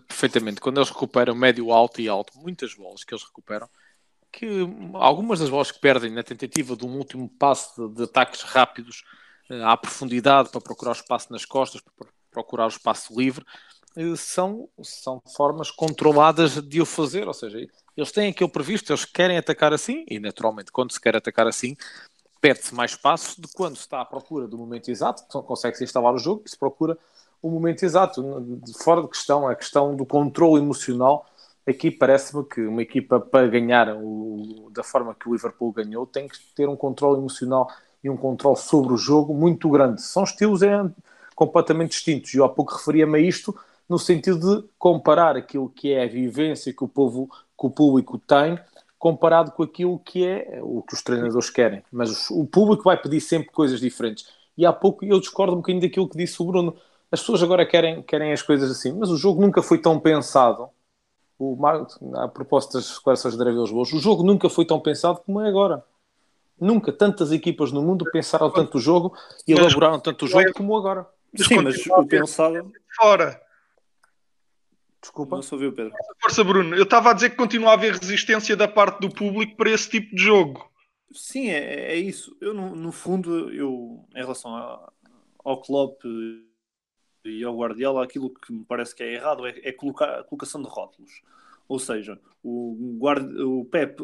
perfeitamente 0.08 0.60
quando 0.60 0.78
eles 0.78 0.90
recuperam 0.90 1.34
médio, 1.34 1.72
alto 1.72 2.00
e 2.00 2.08
alto, 2.08 2.36
muitas 2.38 2.74
bolas 2.74 3.04
que 3.04 3.14
eles 3.14 3.24
recuperam, 3.24 3.68
que 4.30 4.46
algumas 4.94 5.40
das 5.40 5.50
bolas 5.50 5.70
que 5.70 5.78
perdem 5.78 6.10
na 6.10 6.22
tentativa 6.22 6.76
de 6.76 6.84
um 6.84 6.96
último 6.96 7.28
passo 7.28 7.88
de, 7.88 7.96
de 7.96 8.02
ataques 8.04 8.42
rápidos 8.42 9.04
eh, 9.50 9.62
à 9.62 9.76
profundidade 9.76 10.48
para 10.50 10.60
procurar 10.60 10.90
o 10.90 10.94
espaço 10.94 11.30
nas 11.30 11.44
costas, 11.44 11.80
para 11.80 12.08
procurar 12.30 12.64
o 12.64 12.68
espaço 12.68 13.18
livre, 13.18 13.44
eh, 13.96 14.16
são, 14.16 14.68
são 14.82 15.22
formas 15.36 15.70
controladas 15.70 16.60
de 16.62 16.80
o 16.80 16.86
fazer, 16.86 17.28
ou 17.28 17.34
seja, 17.34 17.58
eles 17.96 18.10
têm 18.10 18.30
aquilo 18.30 18.48
previsto, 18.48 18.90
eles 18.90 19.04
querem 19.04 19.36
atacar 19.36 19.72
assim, 19.72 20.04
e 20.08 20.18
naturalmente, 20.18 20.72
quando 20.72 20.92
se 20.92 21.00
quer 21.00 21.14
atacar 21.14 21.46
assim, 21.46 21.76
perde-se 22.40 22.74
mais 22.74 22.92
espaço 22.92 23.40
de 23.40 23.46
quando 23.52 23.76
se 23.76 23.82
está 23.82 24.00
à 24.00 24.04
procura 24.04 24.48
do 24.48 24.58
momento 24.58 24.90
exato, 24.90 25.22
consegue-se 25.42 25.84
instalar 25.84 26.12
o 26.12 26.18
jogo 26.18 26.42
se 26.46 26.58
procura 26.58 26.98
o 27.42 27.50
momento 27.50 27.82
exato. 27.82 28.22
Fora 28.78 29.02
de 29.02 29.08
questão, 29.08 29.48
a 29.48 29.54
questão 29.54 29.94
do 29.96 30.06
controle 30.06 30.62
emocional. 30.62 31.26
Aqui 31.66 31.90
parece-me 31.90 32.44
que 32.44 32.60
uma 32.62 32.82
equipa 32.82 33.20
para 33.20 33.46
ganhar 33.48 33.94
o, 33.96 34.70
da 34.72 34.82
forma 34.82 35.14
que 35.14 35.28
o 35.28 35.32
Liverpool 35.32 35.72
ganhou 35.72 36.06
tem 36.06 36.26
que 36.26 36.36
ter 36.56 36.68
um 36.68 36.76
controle 36.76 37.18
emocional 37.18 37.68
e 38.02 38.10
um 38.10 38.16
controle 38.16 38.56
sobre 38.56 38.92
o 38.92 38.96
jogo 38.96 39.34
muito 39.34 39.68
grande. 39.68 40.02
São 40.02 40.24
estilos 40.24 40.62
é, 40.62 40.84
completamente 41.34 41.90
distintos. 41.90 42.34
Eu 42.34 42.44
há 42.44 42.48
pouco 42.48 42.74
referia-me 42.74 43.18
a 43.18 43.20
isto 43.20 43.54
no 43.88 43.98
sentido 43.98 44.62
de 44.62 44.68
comparar 44.78 45.36
aquilo 45.36 45.68
que 45.68 45.92
é 45.92 46.04
a 46.04 46.08
vivência 46.08 46.72
que 46.72 46.82
o 46.82 46.88
povo, 46.88 47.28
que 47.28 47.66
o 47.66 47.70
público 47.70 48.18
tem, 48.18 48.58
comparado 48.98 49.52
com 49.52 49.62
aquilo 49.62 49.98
que 49.98 50.26
é 50.26 50.60
o 50.62 50.82
que 50.82 50.94
os 50.94 51.02
treinadores 51.02 51.50
querem. 51.50 51.82
Mas 51.92 52.30
o 52.30 52.46
público 52.46 52.84
vai 52.84 52.96
pedir 52.96 53.20
sempre 53.20 53.50
coisas 53.50 53.80
diferentes. 53.80 54.26
E 54.56 54.64
há 54.64 54.72
pouco 54.72 55.04
eu 55.04 55.18
discordo 55.20 55.54
um 55.54 55.56
bocadinho 55.56 55.82
daquilo 55.82 56.08
que 56.08 56.16
disse 56.16 56.40
o 56.40 56.44
Bruno. 56.44 56.76
As 57.12 57.20
pessoas 57.20 57.42
agora 57.42 57.66
querem, 57.66 58.02
querem 58.02 58.32
as 58.32 58.40
coisas 58.40 58.70
assim, 58.70 58.90
mas 58.94 59.10
o 59.10 59.18
jogo 59.18 59.38
nunca 59.38 59.62
foi 59.62 59.76
tão 59.76 60.00
pensado. 60.00 60.70
O, 61.38 61.58
a 62.16 62.26
propósito 62.26 62.74
das 62.74 62.96
declarações 62.96 63.36
de 63.36 63.40
André 63.40 63.52
Boas, 63.52 63.92
o 63.92 63.98
jogo 63.98 64.22
nunca 64.22 64.48
foi 64.48 64.64
tão 64.64 64.80
pensado 64.80 65.20
como 65.20 65.38
é 65.42 65.46
agora. 65.46 65.84
Nunca 66.58 66.90
tantas 66.90 67.30
equipas 67.30 67.70
no 67.70 67.82
mundo 67.82 68.06
pensaram 68.10 68.50
tanto 68.50 68.78
o 68.78 68.80
jogo 68.80 69.14
e 69.46 69.52
elaboraram 69.52 70.00
tanto 70.00 70.24
o 70.24 70.28
jogo 70.28 70.52
como 70.54 70.74
agora. 70.74 71.06
Sim, 71.36 71.60
mas 71.60 71.86
o 71.86 72.06
pensado. 72.06 72.72
Fora. 72.96 73.38
Desculpa. 75.02 75.36
Não 75.36 75.42
só 75.42 75.56
ouviu, 75.56 75.72
Pedro. 75.72 75.92
Força, 76.20 76.44
Bruno. 76.44 76.74
Eu 76.76 76.84
estava 76.84 77.10
a 77.10 77.12
dizer 77.12 77.30
que 77.30 77.36
continua 77.36 77.70
a 77.70 77.74
haver 77.74 77.94
resistência 77.94 78.56
da 78.56 78.68
parte 78.68 79.00
do 79.00 79.10
público 79.10 79.56
para 79.56 79.70
esse 79.70 79.90
tipo 79.90 80.14
de 80.14 80.22
jogo. 80.22 80.66
Sim, 81.12 81.50
é, 81.50 81.92
é 81.92 81.96
isso. 81.96 82.34
Eu, 82.40 82.54
no, 82.54 82.74
no, 82.74 82.92
fundo, 82.92 83.52
eu, 83.52 84.04
em 84.14 84.20
relação 84.20 84.54
a, 84.54 84.92
ao 85.44 85.60
Klopp 85.60 86.00
e 87.24 87.44
ao 87.44 87.56
Guardiola, 87.56 88.04
aquilo 88.04 88.30
que 88.30 88.52
me 88.52 88.64
parece 88.64 88.94
que 88.94 89.02
é 89.02 89.14
errado 89.14 89.46
é, 89.46 89.60
é 89.62 89.72
colocar, 89.72 90.20
a 90.20 90.24
colocação 90.24 90.62
de 90.62 90.68
rótulos. 90.68 91.22
Ou 91.68 91.78
seja, 91.78 92.20
o, 92.42 92.96
guarda, 92.98 93.46
o 93.46 93.64
Pep, 93.64 94.02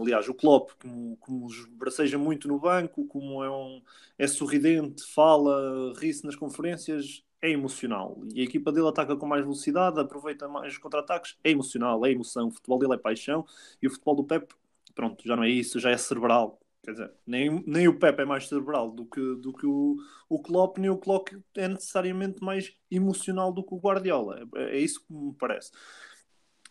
aliás, 0.00 0.28
o 0.28 0.34
Klopp, 0.34 0.70
como, 0.80 1.16
como 1.18 1.48
braceja 1.72 2.16
muito 2.16 2.48
no 2.48 2.58
banco, 2.58 3.04
como 3.06 3.44
é, 3.44 3.50
um, 3.50 3.82
é 4.18 4.26
sorridente, 4.26 5.04
fala, 5.12 5.92
ri-se 5.98 6.24
nas 6.24 6.36
conferências, 6.36 7.22
é 7.42 7.50
emocional. 7.50 8.18
E 8.34 8.40
a 8.40 8.44
equipa 8.44 8.72
dele 8.72 8.88
ataca 8.88 9.16
com 9.16 9.26
mais 9.26 9.42
velocidade, 9.42 10.00
aproveita 10.00 10.48
mais 10.48 10.78
contra-ataques, 10.78 11.36
é 11.44 11.50
emocional, 11.50 12.04
é 12.06 12.12
emoção. 12.12 12.48
O 12.48 12.50
futebol 12.50 12.78
dele 12.78 12.94
é 12.94 12.98
paixão 12.98 13.44
e 13.82 13.86
o 13.86 13.90
futebol 13.90 14.16
do 14.16 14.24
Pep, 14.24 14.54
pronto, 14.94 15.22
já 15.26 15.36
não 15.36 15.44
é 15.44 15.50
isso, 15.50 15.78
já 15.78 15.90
é 15.90 15.96
cerebral. 15.96 16.58
Quer 16.86 16.92
dizer, 16.92 17.12
nem, 17.26 17.64
nem 17.66 17.88
o 17.88 17.98
Pep 17.98 18.20
é 18.20 18.24
mais 18.24 18.46
cerebral 18.46 18.92
do 18.92 19.04
que, 19.04 19.20
do 19.40 19.52
que 19.52 19.66
o, 19.66 19.96
o 20.28 20.38
Klopp, 20.38 20.78
nem 20.78 20.88
o 20.88 20.96
Klopp 20.96 21.30
é 21.56 21.66
necessariamente 21.66 22.40
mais 22.40 22.72
emocional 22.88 23.52
do 23.52 23.64
que 23.64 23.74
o 23.74 23.80
Guardiola. 23.80 24.48
É, 24.54 24.76
é 24.76 24.78
isso 24.78 25.04
que 25.04 25.12
me 25.12 25.34
parece. 25.34 25.72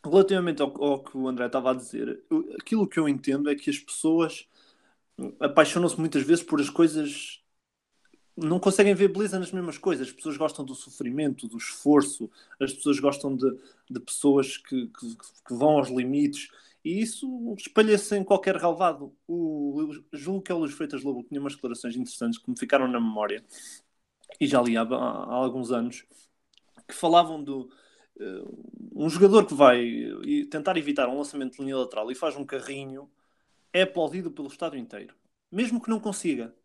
Relativamente 0.02 0.62
ao, 0.62 0.82
ao, 0.82 1.04
que 1.04 1.18
o 1.18 1.28
André 1.28 1.48
estava 1.48 1.72
a 1.72 1.74
dizer, 1.74 2.24
aquilo 2.58 2.88
que 2.88 2.98
eu 2.98 3.10
entendo 3.10 3.50
é 3.50 3.56
que 3.56 3.70
as 3.70 3.78
pessoas 3.78 4.48
apaixonam-se 5.38 6.00
muitas 6.00 6.24
vezes 6.24 6.46
por 6.46 6.62
as 6.62 6.70
coisas. 6.70 7.44
Não 8.38 8.58
conseguem 8.58 8.96
ver 8.96 9.10
beleza 9.10 9.38
nas 9.38 9.52
mesmas 9.52 9.78
coisas. 9.78 10.08
As 10.08 10.14
pessoas 10.14 10.38
gostam 10.38 10.64
do 10.64 10.76
sofrimento, 10.76 11.46
do 11.46 11.58
esforço, 11.58 12.32
as 12.58 12.72
pessoas 12.74 13.02
gostam 13.02 13.36
de, 13.36 13.54
de 13.90 14.00
pessoas 14.00 14.56
que, 14.56 14.88
que, 14.88 15.18
que 15.46 15.54
vão 15.54 15.72
aos 15.72 15.90
limites 15.90 16.48
e 16.86 17.02
isso 17.02 17.56
espalha-se 17.58 18.16
em 18.16 18.24
qualquer 18.24 18.56
relevado. 18.56 19.12
O, 19.28 19.92
julgo 20.14 20.44
que 20.44 20.52
é 20.52 20.56
o 20.56 20.60
Luís 20.60 20.72
Freitas 20.72 21.04
Lobo 21.04 21.24
tinha 21.24 21.42
umas 21.42 21.56
declarações 21.56 21.96
interessantes 21.96 22.38
que 22.38 22.48
me 22.48 22.58
ficaram 22.58 22.88
na 22.88 23.00
memória 23.00 23.44
e 24.40 24.46
já 24.46 24.62
li 24.62 24.78
há, 24.78 24.84
há 24.84 25.34
alguns 25.34 25.72
anos 25.72 26.06
que 26.88 26.94
falavam 26.94 27.44
do 27.44 27.72
uh, 28.18 28.94
um 28.96 29.10
jogador 29.10 29.48
que 29.48 29.56
vai 29.56 29.84
tentar 30.52 30.78
evitar 30.78 31.10
um 31.10 31.18
lançamento 31.18 31.58
de 31.58 31.64
linha 31.64 31.78
lateral 31.78 32.12
e 32.12 32.16
faz 32.16 32.36
um 32.36 32.46
carrinho 32.46 33.10
é 33.74 33.82
aplaudido 33.82 34.30
pelo 34.32 34.48
estádio 34.48 34.80
inteiro, 34.80 35.16
mesmo 35.52 35.82
que 35.82 35.90
não 35.90 36.00
consiga. 36.00 36.56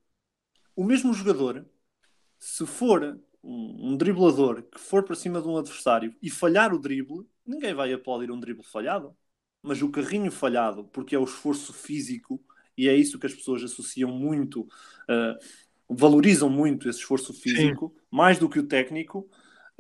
O 0.77 0.85
mesmo 0.85 1.15
jogador, 1.15 1.67
se 2.39 2.67
for 2.67 3.19
um, 3.43 3.93
um 3.93 3.97
driblador 3.97 4.65
que 4.65 4.79
for 4.79 5.03
para 5.03 5.17
cima 5.17 5.41
de 5.41 5.49
um 5.49 5.57
adversário 5.57 6.15
e 6.23 6.31
falhar 6.31 6.75
o 6.75 6.79
drible, 6.79 7.27
ninguém 7.45 7.75
vai 7.75 7.93
aplaudir 7.93 8.31
um 8.31 8.39
drible 8.39 8.63
falhado. 8.63 9.17
Mas 9.63 9.83
o 9.83 9.91
carrinho 9.91 10.31
falhado, 10.31 10.85
porque 10.85 11.15
é 11.15 11.19
o 11.19 11.25
esforço 11.25 11.73
físico, 11.73 12.41
e 12.77 12.89
é 12.89 12.95
isso 12.95 13.19
que 13.19 13.27
as 13.27 13.35
pessoas 13.35 13.63
associam 13.63 14.11
muito, 14.11 14.63
uh, 14.63 15.37
valorizam 15.89 16.49
muito 16.49 16.89
esse 16.89 17.01
esforço 17.01 17.35
físico, 17.35 17.93
Sim. 17.95 18.03
mais 18.11 18.39
do 18.39 18.49
que 18.49 18.59
o 18.59 18.67
técnico, 18.67 19.29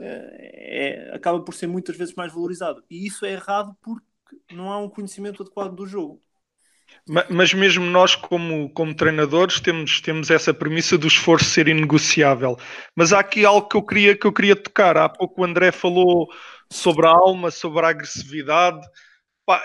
é, 0.03 1.11
acaba 1.15 1.41
por 1.41 1.55
ser 1.55 1.67
muitas 1.67 1.97
vezes 1.97 2.15
mais 2.15 2.33
valorizado. 2.33 2.83
E 2.91 3.07
isso 3.07 3.25
é 3.27 3.33
errado 3.33 3.77
porque 3.83 4.07
não 4.53 4.71
há 4.71 4.79
um 4.79 4.89
conhecimento 4.89 5.43
adequado 5.43 5.75
do 5.75 5.87
jogo. 5.87 6.23
Mas 7.29 7.55
mesmo 7.55 7.85
nós, 7.87 8.17
como, 8.17 8.69
como 8.71 8.95
treinadores, 8.95 9.61
temos, 9.61 10.01
temos 10.01 10.31
essa 10.31 10.53
premissa 10.53 10.99
do 10.99 11.07
esforço 11.07 11.45
ser 11.45 11.69
inegociável. 11.69 12.57
Mas 12.97 13.13
há 13.13 13.21
aqui 13.21 13.45
algo 13.45 13.69
que 13.69 13.77
eu 13.77 13.83
queria, 13.83 14.17
que 14.17 14.27
eu 14.27 14.33
queria 14.33 14.57
tocar. 14.57 14.97
Há 14.97 15.09
pouco 15.09 15.41
o 15.41 15.45
André 15.45 15.71
falou 15.71 16.29
sobre 16.71 17.07
a 17.07 17.11
alma, 17.11 17.51
sobre 17.51 17.85
a 17.85 17.89
agressividade. 17.91 18.87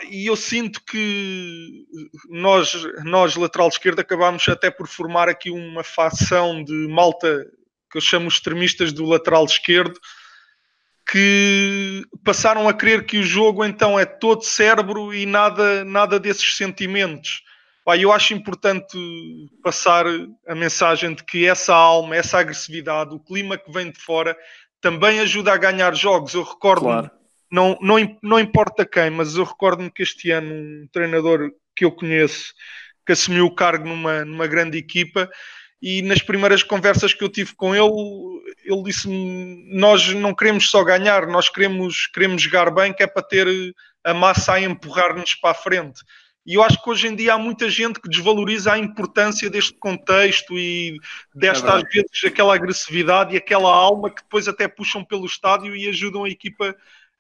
E 0.10 0.28
eu 0.28 0.36
sinto 0.36 0.84
que 0.84 1.86
nós, 2.30 2.74
nós, 3.04 3.36
lateral 3.36 3.68
esquerdo, 3.68 4.00
acabamos 4.00 4.48
até 4.48 4.70
por 4.72 4.88
formar 4.88 5.30
aqui 5.30 5.50
uma 5.50 5.84
facção 5.84 6.64
de 6.64 6.88
malta 6.88 7.46
que 7.92 7.98
eu 7.98 8.02
chamo 8.02 8.28
extremistas 8.28 8.92
do 8.92 9.06
lateral 9.06 9.46
esquerdo, 9.46 10.00
que 11.10 12.04
passaram 12.24 12.68
a 12.68 12.74
crer 12.74 13.06
que 13.06 13.18
o 13.18 13.24
jogo 13.24 13.64
então 13.64 14.00
é 14.00 14.06
todo 14.06 14.44
cérebro 14.44 15.14
e 15.14 15.26
nada, 15.26 15.86
nada 15.86 16.20
desses 16.20 16.56
sentimentos. 16.56 17.44
Pá, 17.86 17.96
eu 17.96 18.12
acho 18.12 18.34
importante 18.34 18.98
passar 19.64 20.06
a 20.48 20.56
mensagem 20.56 21.14
de 21.14 21.24
que 21.24 21.46
essa 21.46 21.76
alma, 21.76 22.16
essa 22.16 22.40
agressividade, 22.40 23.14
o 23.14 23.20
clima 23.20 23.58
que 23.58 23.72
vem 23.72 23.92
de 23.92 24.00
fora, 24.00 24.36
também 24.82 25.20
ajuda 25.20 25.54
a 25.54 25.58
ganhar 25.58 25.96
jogos. 25.96 26.34
Eu 26.34 26.44
recordo, 26.44 26.82
claro. 26.82 27.12
Não, 27.52 27.78
não, 27.82 28.18
não 28.22 28.40
importa 28.40 28.86
quem, 28.86 29.10
mas 29.10 29.36
eu 29.36 29.44
recordo-me 29.44 29.92
que 29.92 30.04
este 30.04 30.32
ano 30.32 30.54
um 30.54 30.88
treinador 30.92 31.52
que 31.76 31.86
eu 31.86 31.92
conheço, 31.92 32.54
que 33.06 33.12
assumiu 33.12 33.46
o 33.46 33.54
cargo 33.54 33.88
numa, 33.88 34.26
numa 34.26 34.48
grande 34.48 34.78
equipa, 34.78 35.30
e 35.82 36.02
nas 36.02 36.22
primeiras 36.22 36.64
conversas 36.64 37.14
que 37.14 37.24
eu 37.24 37.30
tive 37.30 37.54
com 37.54 37.76
ele, 37.76 38.44
ele 38.64 38.84
disse-me: 38.84 39.68
Nós 39.78 40.08
não 40.14 40.34
queremos 40.34 40.70
só 40.70 40.84
ganhar, 40.84 41.28
nós 41.28 41.50
queremos, 41.50 42.08
queremos 42.08 42.42
jogar 42.42 42.72
bem, 42.72 42.94
que 42.94 43.04
é 43.04 43.08
para 43.08 43.22
ter 43.22 43.48
a 44.04 44.14
massa 44.14 44.54
a 44.54 44.62
empurrar-nos 44.62 45.36
para 45.36 45.52
a 45.52 45.54
frente. 45.54 46.02
E 46.46 46.54
eu 46.54 46.64
acho 46.64 46.82
que 46.82 46.90
hoje 46.90 47.08
em 47.08 47.16
dia 47.16 47.34
há 47.34 47.38
muita 47.40 47.68
gente 47.70 48.00
que 48.00 48.08
desvaloriza 48.08 48.74
a 48.74 48.78
importância 48.78 49.50
deste 49.50 49.74
contexto 49.74 50.58
e 50.58 50.98
desta, 51.34 51.68
é 51.70 51.76
às 51.78 51.84
vezes, 51.84 52.24
aquela 52.24 52.54
agressividade 52.54 53.34
e 53.34 53.38
aquela 53.38 53.74
alma 53.74 54.12
que 54.12 54.22
depois 54.22 54.48
até 54.48 54.68
puxam 54.68 55.04
pelo 55.04 55.26
estádio 55.26 55.76
e 55.76 55.90
ajudam 55.90 56.24
a 56.24 56.30
equipa 56.30 56.76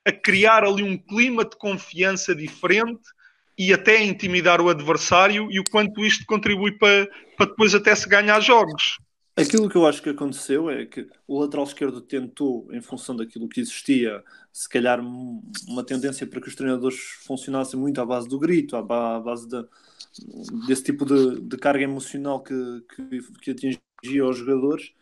a 0.06 0.12
criar 0.12 0.64
ali 0.64 0.84
um 0.84 0.98
clima 0.98 1.44
de 1.44 1.58
confiança 1.58 2.36
diferente 2.36 3.02
e 3.58 3.74
até 3.74 4.04
intimidar 4.04 4.62
o 4.62 4.70
adversário 4.70 5.48
e 5.50 5.60
o 5.60 5.64
quanto 5.72 6.06
isto 6.06 6.26
contribui 6.26 6.74
para, 6.78 7.10
para 7.38 7.48
depois 7.48 7.74
até 7.74 7.96
se 7.96 8.08
ganhar 8.08 8.40
jogos. 8.40 8.98
Aquilo 9.38 9.68
que 9.68 9.76
eu 9.76 9.86
acho 9.86 10.02
que 10.02 10.10
aconteceu 10.10 10.70
é 10.70 10.86
que 10.86 11.08
o 11.28 11.40
lateral 11.40 11.66
esquerdo 11.66 12.00
tentou, 12.00 12.70
em 12.72 12.82
função 12.82 13.16
daquilo 13.16 13.50
que 13.50 13.60
existia, 13.60 14.24
se 14.52 14.70
calhar 14.70 15.02
uma 15.68 15.84
tendência 15.84 16.26
para 16.26 16.40
que 16.40 16.48
os 16.48 16.56
treinadores 16.56 16.98
funcionassem 17.26 17.78
muito 17.78 18.00
à 18.00 18.06
base 18.06 18.30
do 18.30 18.40
grito, 18.40 18.78
à 18.78 18.82
base 18.82 19.48
de, 19.50 19.66
desse 20.68 20.84
tipo 20.84 21.06
de, 21.06 21.42
de 21.42 21.58
carga 21.58 21.84
emocional 21.84 22.42
que, 22.42 22.54
que, 22.96 23.22
que 23.42 23.52
atingia 23.52 24.26
os 24.26 24.38
jogadores. 24.38 24.94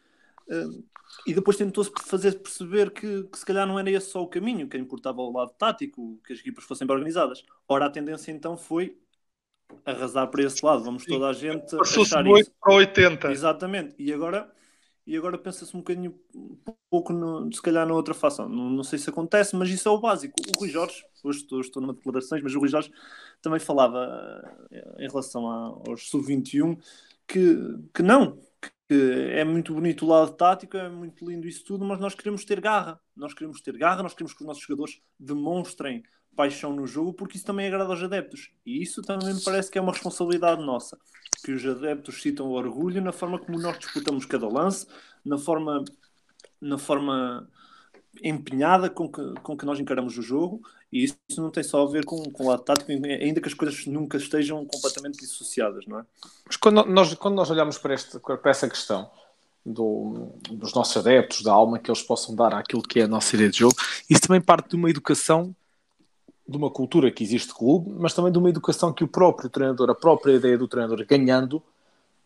E 1.26 1.34
depois 1.34 1.56
tentou-se 1.56 1.92
fazer 2.06 2.40
perceber 2.40 2.92
que, 2.92 3.24
que, 3.24 3.40
se 3.40 3.46
calhar 3.46 3.66
não 3.66 3.80
era 3.80 3.90
esse 3.90 4.10
só 4.10 4.22
o 4.22 4.28
caminho, 4.28 4.68
que 4.68 4.78
importava 4.78 5.22
o 5.22 5.32
lado 5.32 5.54
tático, 5.58 6.20
que 6.26 6.34
as 6.34 6.40
equipas 6.40 6.66
fossem 6.66 6.86
bem 6.86 6.96
organizadas. 6.96 7.44
Ora, 7.68 7.86
a 7.86 7.90
tendência 7.90 8.32
então 8.32 8.58
foi 8.58 8.98
arrasar 9.86 10.28
para 10.28 10.44
esse 10.44 10.64
lado, 10.64 10.84
vamos 10.84 11.06
toda 11.06 11.28
a 11.28 11.34
gente 11.34 11.76
achar 11.76 12.26
isso. 12.28 12.52
para 12.60 12.74
80. 12.74 13.32
Exatamente, 13.32 13.96
e 13.98 14.14
agora, 14.14 14.52
e 15.08 15.16
agora 15.16 15.38
pensa-se 15.38 15.76
um 15.76 15.80
bocadinho, 15.80 16.20
um 16.36 16.58
pouco, 16.90 17.14
no, 17.14 17.52
se 17.52 17.62
calhar 17.62 17.88
na 17.88 17.94
outra 17.94 18.14
fação. 18.14 18.48
Não, 18.48 18.70
não, 18.70 18.84
sei 18.84 19.00
se 19.00 19.10
acontece, 19.10 19.56
mas 19.56 19.70
isso 19.70 19.88
é 19.88 19.92
o 19.92 20.00
básico. 20.00 20.36
O 20.56 20.60
Rui 20.60 20.70
Jorge, 20.70 21.04
hoje 21.24 21.40
estou, 21.40 21.62
estou 21.62 21.82
numa 21.82 21.94
declarações, 21.94 22.44
mas 22.44 22.54
o 22.54 22.60
Rui 22.60 22.68
Jorge 22.68 22.92
também 23.42 23.60
falava 23.60 24.42
eh, 24.72 24.96
em 25.00 25.08
relação 25.08 25.48
aos 25.48 26.10
sub-21 26.10 26.78
que, 27.28 27.58
que 27.94 28.04
não, 28.04 28.38
é 29.32 29.44
muito 29.44 29.74
bonito 29.74 30.06
o 30.06 30.10
lado 30.10 30.32
tático, 30.34 30.78
é 30.78 30.90
muito 30.90 31.30
lindo 31.30 31.48
isso 31.48 31.64
tudo, 31.64 31.86
mas 31.86 32.00
nós 32.00 32.16
queremos 32.16 32.46
ter 32.46 32.60
garra. 32.60 33.00
Nós 33.16 33.34
queremos 33.34 33.62
ter 33.62 33.78
garra, 33.78 34.04
nós 34.04 34.14
queremos 34.14 34.34
que 34.34 34.42
os 34.42 34.48
nossos 34.48 34.64
jogadores 34.64 35.02
demonstrem 35.20 36.04
paixão 36.36 36.76
no 36.76 36.88
jogo, 36.88 37.14
porque 37.14 37.38
isso 37.38 37.46
também 37.46 37.68
agrada 37.68 37.92
aos 37.92 38.02
adeptos. 38.02 38.52
E 38.66 38.82
isso 38.82 39.02
também 39.02 39.34
me 39.34 39.44
parece 39.44 39.70
que 39.70 39.78
é 39.78 39.82
uma 39.82 39.92
responsabilidade 39.92 40.64
nossa. 40.64 40.98
Que 41.44 41.52
os 41.52 41.66
adeptos 41.66 42.22
citam 42.22 42.48
o 42.48 42.54
orgulho 42.54 43.02
na 43.02 43.12
forma 43.12 43.38
como 43.40 43.60
nós 43.60 43.78
disputamos 43.78 44.26
cada 44.26 44.48
lance, 44.48 44.88
na 45.24 45.38
forma 45.38 45.84
na 46.60 46.78
forma 46.78 47.50
empenhada 48.22 48.90
com 48.90 49.10
que, 49.10 49.34
com 49.42 49.58
que 49.58 49.66
nós 49.66 49.80
encaramos 49.80 50.18
o 50.18 50.22
jogo 50.22 50.62
e 50.92 51.06
isso 51.06 51.18
não 51.38 51.50
tem 51.50 51.64
só 51.64 51.82
a 51.82 51.90
ver 51.90 52.06
com, 52.06 52.22
com 52.32 52.44
o 52.44 52.48
lado 52.50 52.62
tático, 52.62 52.92
ainda 52.92 53.42
que 53.42 53.48
as 53.48 53.54
coisas 53.56 53.88
nunca 53.88 54.18
estejam 54.18 54.64
completamente 54.64 55.20
dissociadas, 55.20 55.88
não 55.88 56.00
é? 56.00 56.06
Mas 56.46 56.56
quando 56.56 56.86
nós, 56.86 57.14
quando 57.16 57.34
nós 57.34 57.50
olhamos 57.50 57.80
para, 57.80 57.96
este, 57.96 58.20
para 58.20 58.52
essa 58.52 58.70
questão 58.70 59.10
do, 59.66 60.34
dos 60.52 60.74
nossos 60.74 60.96
adeptos, 60.96 61.42
da 61.42 61.52
alma 61.52 61.80
que 61.80 61.90
eles 61.90 62.04
possam 62.04 62.36
dar 62.36 62.54
àquilo 62.54 62.84
que 62.84 63.00
é 63.00 63.04
a 63.04 63.08
nossa 63.08 63.36
ideia 63.36 63.50
de 63.50 63.58
jogo, 63.58 63.76
isso 64.08 64.22
também 64.22 64.40
parte 64.40 64.70
de 64.70 64.76
uma 64.76 64.88
educação, 64.88 65.56
de 66.48 66.58
uma 66.58 66.70
cultura 66.70 67.10
que 67.10 67.24
existe 67.24 67.48
de 67.48 67.56
clube, 67.56 67.90
mas 67.98 68.14
também 68.14 68.32
de 68.32 68.38
uma 68.38 68.50
educação 68.50 68.94
que 68.94 69.04
o 69.04 69.08
próprio 69.08 69.50
treinador, 69.50 69.90
a 69.90 69.96
própria 69.96 70.34
ideia 70.34 70.60
do 70.60 70.68
treinador 70.68 71.04
ganhando, 71.08 71.64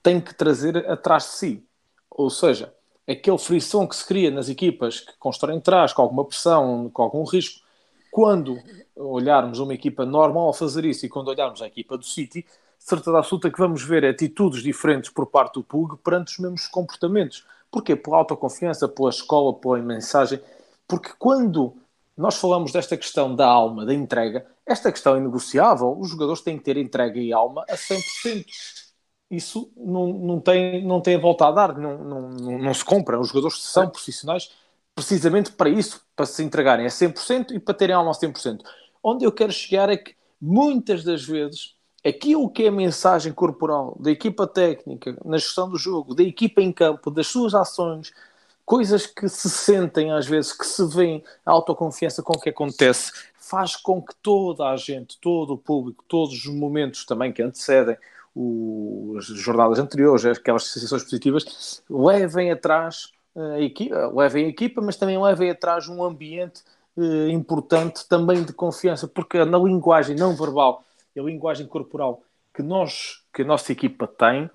tem 0.04 0.20
que 0.20 0.36
trazer 0.36 0.90
atrás 0.90 1.24
de 1.24 1.30
si. 1.30 1.64
Ou 2.10 2.30
seja, 2.30 2.74
aquele 3.08 3.38
frição 3.38 3.88
que 3.88 3.96
se 3.96 4.06
cria 4.06 4.30
nas 4.30 4.50
equipas 4.50 5.00
que 5.00 5.14
constroem 5.18 5.62
trás, 5.62 5.94
com 5.94 6.02
alguma 6.02 6.26
pressão, 6.26 6.90
com 6.92 7.02
algum 7.02 7.24
risco, 7.24 7.66
quando 8.12 8.58
olharmos 8.96 9.60
uma 9.60 9.74
equipa 9.74 10.06
normal 10.06 10.50
a 10.50 10.54
fazer 10.54 10.84
isso 10.86 11.06
e 11.06 11.10
quando 11.10 11.30
olharmos 11.30 11.62
a 11.62 11.68
equipa 11.68 11.98
do 11.98 12.04
City, 12.04 12.46
certeza 12.78 13.18
absoluta 13.18 13.52
que 13.52 13.58
vamos 13.58 13.84
ver 13.84 14.06
atitudes 14.06 14.62
diferentes 14.62 15.10
por 15.10 15.28
parte 15.28 15.56
do 15.56 15.64
Pug 15.64 15.98
perante 15.98 16.34
os 16.34 16.40
mesmos 16.40 16.68
comportamentos. 16.68 17.46
Porquê? 17.72 17.96
Pela 17.96 18.18
autoconfiança, 18.18 18.88
pela 18.88 19.10
escola, 19.10 19.54
pela 19.54 19.78
mensagem. 19.78 20.40
Porque 20.88 21.12
quando 21.20 21.74
nós 22.18 22.36
falamos 22.38 22.72
desta 22.72 22.98
questão 22.98 23.36
da 23.36 23.46
alma, 23.46 23.86
da 23.86 23.94
entrega, 23.94 24.46
esta 24.66 24.92
questão 24.92 25.16
é 25.16 25.20
negociável. 25.20 25.96
Os 26.00 26.10
jogadores 26.10 26.42
têm 26.42 26.58
que 26.58 26.64
ter 26.64 26.78
entrega 26.78 27.20
e 27.20 27.32
alma 27.32 27.64
a 27.70 27.76
100% 27.76 28.87
isso 29.30 29.70
não, 29.76 30.08
não, 30.14 30.40
tem, 30.40 30.86
não 30.86 31.02
tem 31.02 31.16
a 31.16 31.20
volta 31.20 31.48
a 31.48 31.52
dar, 31.52 31.78
não, 31.78 31.98
não, 31.98 32.30
não, 32.30 32.74
se 32.74 32.84
compra. 32.84 33.20
Os 33.20 33.30
jogadores 33.30 33.62
são 33.62 33.90
profissionais 33.90 34.52
precisamente 34.96 35.52
para 35.52 35.70
isso, 35.70 36.02
para 36.16 36.26
se 36.26 36.44
entregarem 36.44 36.86
a 36.86 36.90
100% 36.90 37.52
e 37.52 37.60
para 37.60 37.74
terem 37.74 37.96
alma 37.96 38.12
a 38.12 38.14
100%. 38.14 38.62
Onde 39.04 39.26
eu 39.26 39.32
quero 39.32 39.52
chegar 39.52 39.90
é 39.90 39.98
que 39.98 40.16
muitas 40.42 41.04
das 41.04 41.24
vezes 41.24 41.76
aquilo 42.06 42.50
que 42.50 42.64
é 42.64 42.68
a 42.70 42.72
mensagem 42.72 43.34
corporal 43.34 43.98
da 44.00 44.10
equipa 44.10 44.48
técnica 44.48 45.18
na 45.26 45.38
gestão 45.38 45.70
do 45.70 45.78
jogo, 45.78 46.16
da 46.16 46.24
equipa 46.24 46.62
em 46.62 46.72
campo, 46.72 47.12
das 47.12 47.28
suas 47.28 47.54
ações, 47.54 48.14
coisas 48.66 49.06
que 49.06 49.28
se 49.28 49.50
sentem 49.50 50.12
às 50.12 50.26
vezes, 50.26 50.54
que 50.54 50.66
se 50.66 50.86
veem, 50.88 51.24
a 51.46 51.52
autoconfiança 51.52 52.24
com 52.24 52.34
o 52.34 52.40
que 52.40 52.50
acontece, 52.50 53.12
faz 53.38 53.76
com 53.76 54.02
que 54.02 54.14
toda 54.22 54.70
a 54.70 54.78
gente, 54.78 55.18
todo 55.20 55.54
o 55.54 55.58
público, 55.58 56.04
todos 56.08 56.34
os 56.34 56.54
momentos 56.54 57.06
também 57.06 57.32
que 57.32 57.42
antecedem 57.42 57.98
as 59.18 59.26
jornadas 59.26 59.80
anteriores, 59.80 60.26
aquelas 60.26 60.66
sensações 60.66 61.04
positivas, 61.04 61.84
levem 61.90 62.52
atrás 62.52 63.12
eh, 63.36 63.56
a 63.56 63.62
equipa, 63.62 64.12
levem 64.14 64.46
a 64.46 64.50
equipa, 64.50 64.82
mas 64.82 64.96
também 64.96 65.22
levem 65.22 65.50
atrás 65.50 65.88
um 65.88 66.04
ambiente 66.04 66.64
eh, 66.98 67.30
importante 67.30 68.08
também 68.08 68.44
de 68.44 68.54
confiança, 68.54 69.08
porque 69.08 69.44
na 69.46 69.58
linguagem 69.58 70.16
não 70.16 70.36
verbal 70.36 70.84
e 71.16 71.20
a 71.20 71.24
linguagem 71.24 71.68
corporal 71.68 72.22
que 72.54 72.64
nós, 72.64 73.24
que 73.34 73.44
a 73.44 73.46
nossa 73.46 73.72
equipa 73.72 74.08
tem, 74.08 74.50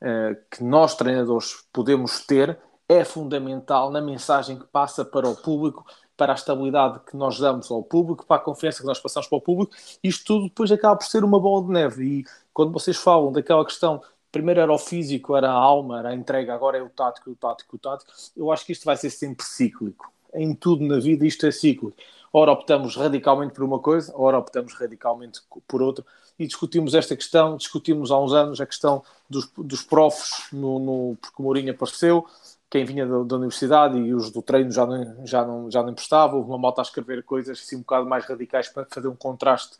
eh, 0.00 0.36
que 0.50 0.62
nós 0.62 0.94
treinadores 0.94 1.64
podemos 1.72 2.24
ter, 2.26 2.58
é 2.88 3.04
fundamental 3.04 3.90
na 3.90 4.00
mensagem 4.00 4.58
que 4.58 4.66
passa 4.66 5.04
para 5.04 5.28
o 5.28 5.34
público, 5.34 5.84
para 6.16 6.32
a 6.32 6.34
estabilidade 6.34 7.00
que 7.00 7.16
nós 7.16 7.38
damos 7.38 7.70
ao 7.70 7.82
público, 7.82 8.24
para 8.26 8.36
a 8.36 8.44
confiança 8.44 8.80
que 8.80 8.86
nós 8.86 8.98
passamos 8.98 9.28
para 9.28 9.38
o 9.38 9.40
público. 9.40 9.74
Isto 10.02 10.24
tudo 10.24 10.44
depois 10.44 10.72
acaba 10.72 10.96
por 10.96 11.06
ser 11.06 11.22
uma 11.22 11.38
bola 11.38 11.66
de 11.66 11.72
neve. 11.72 12.04
E 12.04 12.24
quando 12.52 12.72
vocês 12.72 12.96
falam 12.96 13.30
daquela 13.32 13.64
questão, 13.64 14.00
primeiro 14.32 14.60
era 14.60 14.72
o 14.72 14.78
físico, 14.78 15.36
era 15.36 15.50
a 15.50 15.54
alma, 15.54 15.98
era 15.98 16.08
a 16.10 16.14
entrega, 16.14 16.54
agora 16.54 16.78
é 16.78 16.82
o 16.82 16.88
tático, 16.88 17.30
o 17.30 17.34
tático, 17.36 17.76
o 17.76 17.78
tático, 17.78 18.10
eu 18.36 18.50
acho 18.50 18.64
que 18.64 18.72
isto 18.72 18.84
vai 18.84 18.96
ser 18.96 19.10
sempre 19.10 19.44
cíclico. 19.44 20.10
Em 20.34 20.54
tudo 20.54 20.84
na 20.84 20.98
vida 20.98 21.26
isto 21.26 21.46
é 21.46 21.50
cíclico. 21.50 21.96
Ora 22.32 22.52
optamos 22.52 22.96
radicalmente 22.96 23.54
por 23.54 23.64
uma 23.64 23.78
coisa, 23.78 24.12
ora 24.14 24.38
optamos 24.38 24.74
radicalmente 24.74 25.40
por 25.66 25.80
outra. 25.80 26.04
E 26.38 26.46
discutimos 26.46 26.92
esta 26.94 27.16
questão, 27.16 27.56
discutimos 27.56 28.10
há 28.10 28.20
uns 28.20 28.32
anos 28.34 28.60
a 28.60 28.66
questão 28.66 29.02
dos, 29.28 29.50
dos 29.56 29.82
profs, 29.82 30.48
no, 30.52 30.78
no, 30.78 31.16
porque 31.16 31.36
o 31.38 31.42
Mourinho 31.42 31.72
apareceu, 31.72 32.26
quem 32.70 32.84
vinha 32.84 33.06
da, 33.06 33.22
da, 33.22 33.36
universidade 33.36 33.96
e 33.96 34.14
os 34.14 34.30
do 34.30 34.42
treino 34.42 34.70
já 34.70 34.86
não, 34.86 35.26
já 35.26 35.44
não, 35.44 35.70
já 35.70 35.82
não 35.82 35.90
emprestavam, 35.90 36.38
houve 36.38 36.50
uma 36.50 36.58
malta 36.58 36.80
a 36.80 36.82
escrever 36.82 37.22
coisas 37.22 37.58
assim 37.58 37.76
um 37.76 37.80
bocado 37.80 38.06
mais 38.06 38.24
radicais 38.24 38.68
para 38.68 38.86
fazer 38.86 39.08
um 39.08 39.16
contraste 39.16 39.76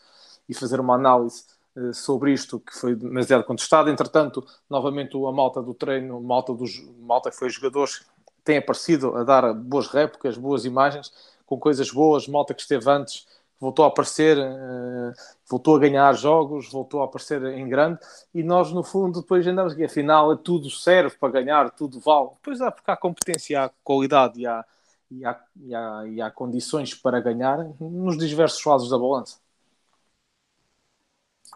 e 0.48 0.54
fazer 0.54 0.78
uma 0.78 0.94
análise 0.94 1.44
eh, 1.76 1.92
sobre 1.92 2.32
isto, 2.32 2.60
que 2.60 2.74
foi 2.74 2.94
demasiado 2.94 3.44
contestado. 3.44 3.90
Entretanto, 3.90 4.46
novamente 4.70 5.16
a 5.16 5.32
malta 5.32 5.62
do 5.62 5.74
treino, 5.74 6.16
a 6.16 6.20
malta, 6.20 6.54
dos, 6.54 6.82
malta 7.00 7.30
que 7.30 7.36
foi 7.36 7.50
jogadores, 7.50 8.04
tem 8.44 8.58
aparecido 8.58 9.16
a 9.16 9.24
dar 9.24 9.52
boas 9.52 9.88
réplicas, 9.88 10.38
boas 10.38 10.64
imagens, 10.64 11.12
com 11.44 11.58
coisas 11.58 11.90
boas. 11.90 12.28
Malta 12.28 12.54
que 12.54 12.62
esteve 12.62 12.88
antes 12.90 13.26
voltou 13.60 13.84
a 13.84 13.88
aparecer, 13.88 14.36
eh, 14.38 15.12
voltou 15.48 15.76
a 15.76 15.78
ganhar 15.78 16.12
jogos, 16.14 16.70
voltou 16.70 17.02
a 17.02 17.06
aparecer 17.06 17.42
em 17.44 17.68
grande. 17.68 17.98
E 18.34 18.42
nós, 18.42 18.72
no 18.72 18.82
fundo, 18.82 19.20
depois 19.20 19.46
andamos 19.46 19.72
aqui, 19.72 19.84
afinal, 19.84 20.32
é 20.32 20.36
tudo 20.36 20.70
serve 20.70 21.16
para 21.18 21.32
ganhar, 21.32 21.70
tudo 21.70 22.00
vale. 22.00 22.30
Pois 22.42 22.60
há, 22.60 22.70
porque 22.70 22.90
há 22.90 22.96
competência, 22.96 23.64
há 23.64 23.70
qualidade 23.82 24.40
e 24.40 24.46
há, 24.46 24.64
e 25.10 25.24
há, 25.24 25.40
e 25.56 25.74
há, 25.74 26.02
e 26.06 26.20
há 26.20 26.30
condições 26.30 26.94
para 26.94 27.20
ganhar 27.20 27.66
nos 27.80 28.16
diversos 28.18 28.64
lados 28.64 28.90
da 28.90 28.98
balança. 28.98 29.38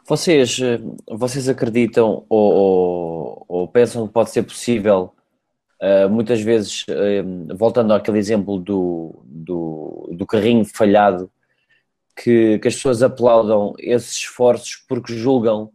Vocês, 0.06 0.58
eh, 0.60 0.80
vocês 1.08 1.48
acreditam 1.48 2.24
ou, 2.28 2.52
ou, 2.52 3.44
ou 3.48 3.68
pensam 3.68 4.06
que 4.06 4.12
pode 4.12 4.30
ser 4.30 4.42
possível, 4.42 5.14
uh, 5.80 6.08
muitas 6.08 6.40
vezes, 6.40 6.84
uh, 6.88 7.56
voltando 7.56 7.92
àquele 7.92 8.18
exemplo 8.18 8.58
do, 8.58 9.22
do, 9.24 10.08
do 10.12 10.26
carrinho 10.26 10.64
falhado, 10.64 11.30
que, 12.16 12.58
que, 12.58 12.68
as 12.68 12.74
pessoas 12.74 13.02
aplaudam 13.02 13.74
esses 13.78 14.18
esforços 14.18 14.76
porque 14.88 15.14
julgam 15.14 15.70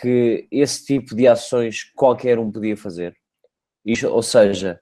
que 0.00 0.46
esse 0.50 0.84
tipo 0.84 1.14
de 1.14 1.26
ações 1.26 1.84
qualquer 1.94 2.38
um 2.38 2.50
podia 2.50 2.76
fazer? 2.76 3.16
Isto, 3.84 4.08
ou 4.08 4.22
seja, 4.22 4.80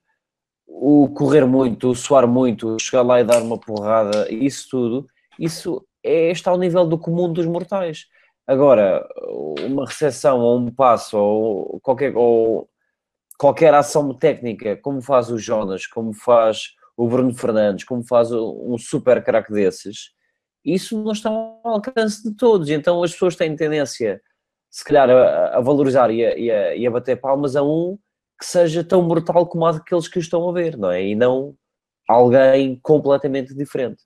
o 0.67 1.09
correr 1.09 1.47
muito, 1.47 1.91
o 1.91 1.95
suar 1.95 2.27
muito, 2.27 2.77
chegar 2.81 3.03
lá 3.03 3.21
e 3.21 3.25
dar 3.25 3.43
uma 3.43 3.59
porrada, 3.59 4.31
isso 4.33 4.69
tudo, 4.71 5.09
isso 5.39 5.87
é, 6.03 6.31
está 6.31 6.51
ao 6.51 6.59
nível 6.59 6.87
do 6.87 6.99
comum 6.99 7.33
dos 7.33 7.47
mortais 7.47 8.07
Agora, 8.49 9.07
uma 9.67 9.85
recepção 9.85 10.41
ou 10.41 10.59
um 10.59 10.71
passo 10.71 11.19
ou 11.19 11.79
qualquer, 11.81 12.17
ou 12.17 12.67
qualquer 13.39 13.75
ação 13.75 14.15
técnica, 14.15 14.75
como 14.79 15.03
faz 15.03 15.31
o 15.31 15.37
Jonas, 15.37 15.87
como 15.87 16.15
faz 16.15 16.71
o 16.97 17.07
Bruno 17.07 17.35
Fernandes, 17.35 17.85
como 17.85 18.03
faz 18.03 18.33
um 18.33 18.79
super 18.79 19.23
craque 19.23 19.53
desses, 19.53 20.13
isso 20.75 21.03
não 21.03 21.13
está 21.13 21.31
ao 21.31 21.61
alcance 21.65 22.23
de 22.23 22.35
todos. 22.37 22.69
Então 22.69 23.03
as 23.03 23.13
pessoas 23.13 23.37
têm 23.37 23.55
tendência, 23.57 24.21
se 24.71 24.85
calhar, 24.85 25.09
a, 25.11 25.57
a 25.57 25.61
valorizar 25.61 26.11
e 26.11 26.25
a, 26.25 26.39
e, 26.39 26.51
a, 26.51 26.77
e 26.77 26.87
a, 26.87 26.91
bater 26.91 27.21
palmas 27.21 27.57
a 27.57 27.63
um 27.63 27.99
que 28.39 28.47
seja 28.47 28.85
tão 28.85 29.07
brutal 29.07 29.47
como 29.47 29.67
aqueles 29.67 30.07
que 30.09 30.19
estão 30.19 30.49
a 30.49 30.53
ver, 30.53 30.77
não 30.77 30.91
é? 30.91 31.05
E 31.05 31.15
não 31.15 31.57
alguém 32.09 32.79
completamente 32.83 33.55
diferente. 33.55 34.03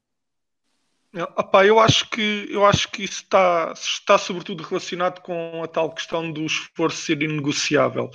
Epá, 1.14 1.66
eu 1.66 1.78
acho 1.78 2.08
que 2.08 2.48
eu 2.50 2.64
acho 2.64 2.90
que 2.90 3.04
isso 3.04 3.22
está, 3.22 3.72
está 3.76 4.16
sobretudo 4.16 4.62
relacionado 4.62 5.20
com 5.20 5.62
a 5.62 5.68
tal 5.68 5.92
questão 5.94 6.32
do 6.32 6.46
esforço 6.46 6.96
ser 6.96 7.22
inegociável. 7.22 8.10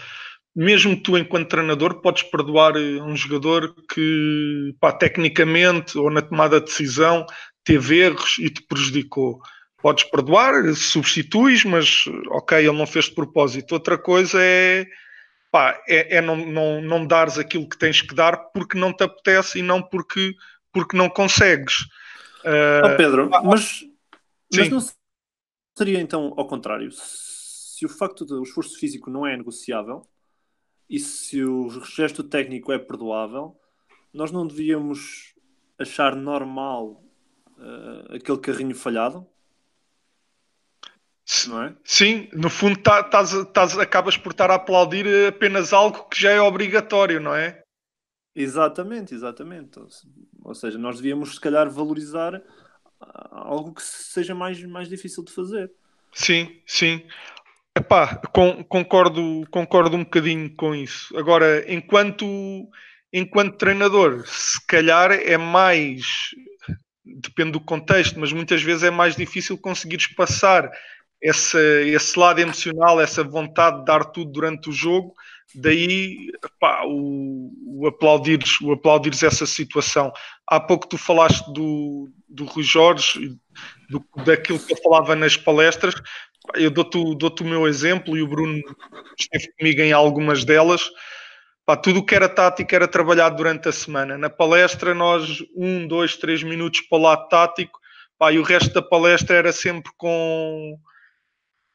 Mesmo 0.56 1.00
tu, 1.00 1.16
enquanto 1.16 1.50
treinador, 1.50 2.02
podes 2.02 2.24
perdoar 2.24 2.76
eh, 2.76 3.00
um 3.00 3.16
jogador 3.16 3.76
que, 3.94 4.76
pá, 4.80 4.92
tecnicamente 4.92 5.96
ou 6.00 6.10
na 6.10 6.24
tomada 6.24 6.60
de 6.60 6.66
decisão, 6.66 7.28
teve 7.68 8.00
erros 8.00 8.38
e 8.40 8.50
te 8.50 8.64
prejudicou. 8.64 9.42
Podes 9.82 10.06
perdoar, 10.06 10.74
substituis, 10.74 11.66
mas 11.66 12.06
ok, 12.30 12.58
ele 12.58 12.78
não 12.78 12.88
fez 12.88 13.06
de 13.06 13.16
propósito. 13.16 13.74
Outra 13.74 13.98
coisa 13.98 14.42
é, 14.42 14.88
pá, 15.52 15.78
é, 15.86 16.16
é 16.16 16.22
não, 16.22 16.38
não, 16.38 16.82
não 16.82 17.06
dares 17.06 17.38
aquilo 17.38 17.68
que 17.68 17.78
tens 17.78 18.02
que 18.02 18.16
dar 18.16 18.38
porque 18.52 18.78
não 18.78 18.94
te 18.94 19.04
apetece 19.04 19.60
e 19.60 19.62
não 19.62 19.84
porque, 19.84 20.34
porque 20.72 20.96
não 20.96 21.10
consegues. 21.10 21.82
Uh, 22.46 22.86
oh, 22.86 22.96
Pedro, 22.96 23.30
mas, 23.30 23.84
mas 24.56 24.70
não 24.70 24.80
seria 25.78 26.00
então 26.00 26.34
ao 26.38 26.48
contrário? 26.48 26.90
Se 26.92 27.86
o 27.86 27.90
facto 27.90 28.26
do 28.26 28.42
esforço 28.44 28.80
físico 28.80 29.10
não 29.10 29.28
é 29.28 29.36
negociável 29.36 30.08
e 30.90 31.00
se 31.00 31.44
o 31.44 31.70
gesto 31.84 32.24
técnico 32.24 32.72
é 32.72 32.80
perdoável, 32.80 33.60
nós 34.14 34.32
não 34.32 34.48
devíamos 34.48 35.36
achar 35.78 36.16
normal 36.16 37.04
uh, 37.58 38.16
aquele 38.16 38.38
carrinho 38.40 38.76
falhado? 38.76 39.28
Não 41.48 41.64
é? 41.64 41.76
Sim, 41.84 42.30
no 42.32 42.50
fundo 42.50 42.80
tá, 42.80 43.04
tás, 43.04 43.32
tás, 43.54 43.78
acabas 43.78 44.18
por 44.18 44.32
estar 44.32 44.50
a 44.50 44.56
aplaudir 44.56 45.06
apenas 45.28 45.74
algo 45.74 46.06
que 46.06 46.22
já 46.22 46.32
é 46.32 46.40
obrigatório, 46.40 47.20
não 47.20 47.36
é? 47.36 47.64
Exatamente, 48.34 49.14
exatamente. 49.14 49.80
Ou 50.44 50.56
seja, 50.56 50.78
nós 50.78 50.98
devíamos 50.98 51.36
se 51.36 51.42
calhar 51.42 51.70
valorizar 51.70 52.42
ah, 53.02 53.30
algo 53.32 53.74
que 53.74 53.82
seja 53.82 54.34
mais, 54.34 54.64
mais 54.64 54.88
difícil 54.88 55.24
de 55.24 55.34
fazer. 55.34 55.72
Sim, 56.14 56.62
sim. 56.66 57.04
Epá, 57.76 58.16
com, 58.34 58.64
concordo, 58.64 59.44
concordo 59.52 59.98
um 59.98 60.04
bocadinho 60.04 60.50
com 60.56 60.74
isso. 60.74 61.16
Agora, 61.18 61.72
enquanto, 61.72 62.26
enquanto 63.12 63.58
treinador, 63.58 64.26
se 64.28 64.66
calhar 64.66 65.12
é 65.12 65.38
mais, 65.38 66.06
depende 67.16 67.52
do 67.52 67.60
contexto, 67.60 68.20
mas 68.20 68.32
muitas 68.32 68.62
vezes 68.62 68.84
é 68.84 68.92
mais 68.92 69.16
difícil 69.16 69.58
conseguires 69.58 70.08
passar 70.08 70.70
esse, 71.22 71.58
esse 71.88 72.18
lado 72.18 72.40
emocional, 72.40 73.02
essa 73.02 73.24
vontade 73.24 73.80
de 73.80 73.86
dar 73.86 74.06
tudo 74.06 74.32
durante 74.32 74.70
o 74.70 74.74
jogo, 74.74 75.14
daí 75.56 76.32
pá, 76.60 76.84
o, 76.86 77.52
o, 77.66 77.88
aplaudires, 77.88 78.60
o 78.62 78.72
aplaudires 78.72 79.24
essa 79.24 79.46
situação. 79.46 80.12
Há 80.48 80.60
pouco 80.60 80.88
tu 80.88 80.98
falaste 80.98 81.52
do, 81.54 82.10
do 82.30 82.46
Rui 82.46 82.64
Jorge, 82.64 83.36
do, 83.90 84.04
daquilo 84.24 84.60
que 84.60 84.74
eu 84.74 84.78
falava 84.78 85.16
nas 85.16 85.36
palestras, 85.36 85.96
eu 86.56 86.72
dou-te 86.72 86.98
dou 87.16 87.36
o 87.42 87.44
meu 87.44 87.68
exemplo 87.68 88.16
e 88.18 88.22
o 88.22 88.28
Bruno 88.28 88.62
esteve 89.18 89.52
comigo 89.58 89.82
em 89.82 89.92
algumas 89.92 90.46
delas. 90.46 90.90
Pá, 91.68 91.76
tudo 91.76 92.00
o 92.00 92.06
que 92.06 92.16
era 92.16 92.30
tático 92.30 92.74
era 92.74 92.88
trabalhado 92.88 93.36
durante 93.36 93.68
a 93.68 93.74
semana. 93.74 94.18
Na 94.18 94.30
palestra, 94.30 94.94
nós, 94.94 95.44
um, 95.54 95.86
dois, 95.86 96.16
três 96.16 96.42
minutos 96.42 96.80
para 96.80 96.98
o 96.98 97.02
lado 97.02 97.28
tático, 97.28 97.78
pá, 98.18 98.32
e 98.32 98.40
o 98.40 98.44
resto 98.44 98.74
da 98.74 98.82
palestra 98.82 99.36
era 99.36 99.52
sempre 99.52 99.92
com 99.98 100.80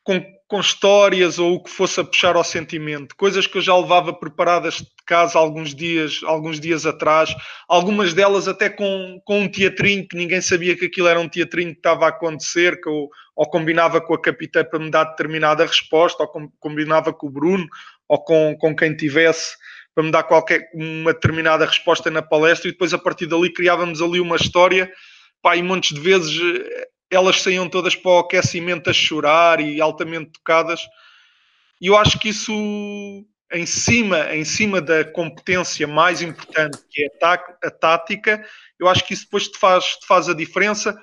com, 0.02 0.20
com, 0.48 0.58
histórias 0.58 1.38
ou 1.38 1.54
o 1.54 1.62
que 1.62 1.70
fosse 1.70 2.00
a 2.00 2.04
puxar 2.04 2.34
ao 2.34 2.42
sentimento, 2.42 3.14
coisas 3.16 3.46
que 3.46 3.58
eu 3.58 3.62
já 3.62 3.76
levava 3.76 4.12
preparadas 4.12 4.78
de 4.78 4.88
casa 5.06 5.38
alguns 5.38 5.72
dias, 5.74 6.20
alguns 6.24 6.58
dias 6.58 6.84
atrás, 6.84 7.32
algumas 7.68 8.12
delas 8.12 8.48
até 8.48 8.68
com, 8.68 9.20
com 9.24 9.42
um 9.42 9.48
teatrinho 9.48 10.08
que 10.08 10.16
ninguém 10.16 10.40
sabia 10.40 10.76
que 10.76 10.86
aquilo 10.86 11.06
era 11.06 11.20
um 11.20 11.28
teatrinho 11.28 11.70
que 11.70 11.78
estava 11.78 12.06
a 12.06 12.08
acontecer, 12.08 12.80
que 12.80 12.88
eu, 12.88 13.08
ou 13.36 13.48
combinava 13.48 14.00
com 14.00 14.14
a 14.14 14.20
capitã 14.20 14.64
para 14.64 14.80
me 14.80 14.90
dar 14.90 15.04
determinada 15.04 15.64
resposta, 15.64 16.24
ou 16.24 16.28
com, 16.28 16.50
combinava 16.58 17.12
com 17.12 17.28
o 17.28 17.30
Bruno, 17.30 17.66
ou 18.08 18.24
com, 18.24 18.56
com 18.58 18.74
quem 18.74 18.96
tivesse 18.96 19.54
para 19.94 20.04
me 20.04 20.10
dar 20.10 20.22
qualquer 20.22 20.70
uma 20.74 21.12
determinada 21.12 21.66
resposta 21.66 22.10
na 22.10 22.22
palestra 22.22 22.68
e 22.68 22.72
depois 22.72 22.94
a 22.94 22.98
partir 22.98 23.26
dali 23.26 23.52
criávamos 23.52 24.00
ali 24.00 24.20
uma 24.20 24.36
história 24.36 24.90
pá, 25.42 25.56
e 25.56 25.62
montes 25.62 25.94
de 25.94 26.00
vezes 26.00 26.40
elas 27.10 27.42
saíam 27.42 27.68
todas 27.68 27.94
para 27.94 28.10
o 28.10 28.18
aquecimento 28.20 28.88
a 28.88 28.92
chorar 28.92 29.60
e 29.60 29.80
altamente 29.80 30.30
tocadas. 30.32 30.80
E 31.78 31.88
eu 31.88 31.96
acho 31.96 32.18
que 32.18 32.30
isso, 32.30 32.52
em 33.52 33.66
cima, 33.66 34.34
em 34.34 34.44
cima 34.44 34.80
da 34.80 35.04
competência 35.04 35.86
mais 35.86 36.22
importante, 36.22 36.78
que 36.90 37.02
é 37.02 37.08
a, 37.22 37.70
tática, 37.70 38.42
eu 38.78 38.88
acho 38.88 39.04
que 39.04 39.12
isso 39.12 39.24
depois 39.24 39.48
te 39.48 39.58
faz, 39.58 39.84
te 39.84 40.06
faz 40.06 40.28
a 40.28 40.34
diferença, 40.34 40.96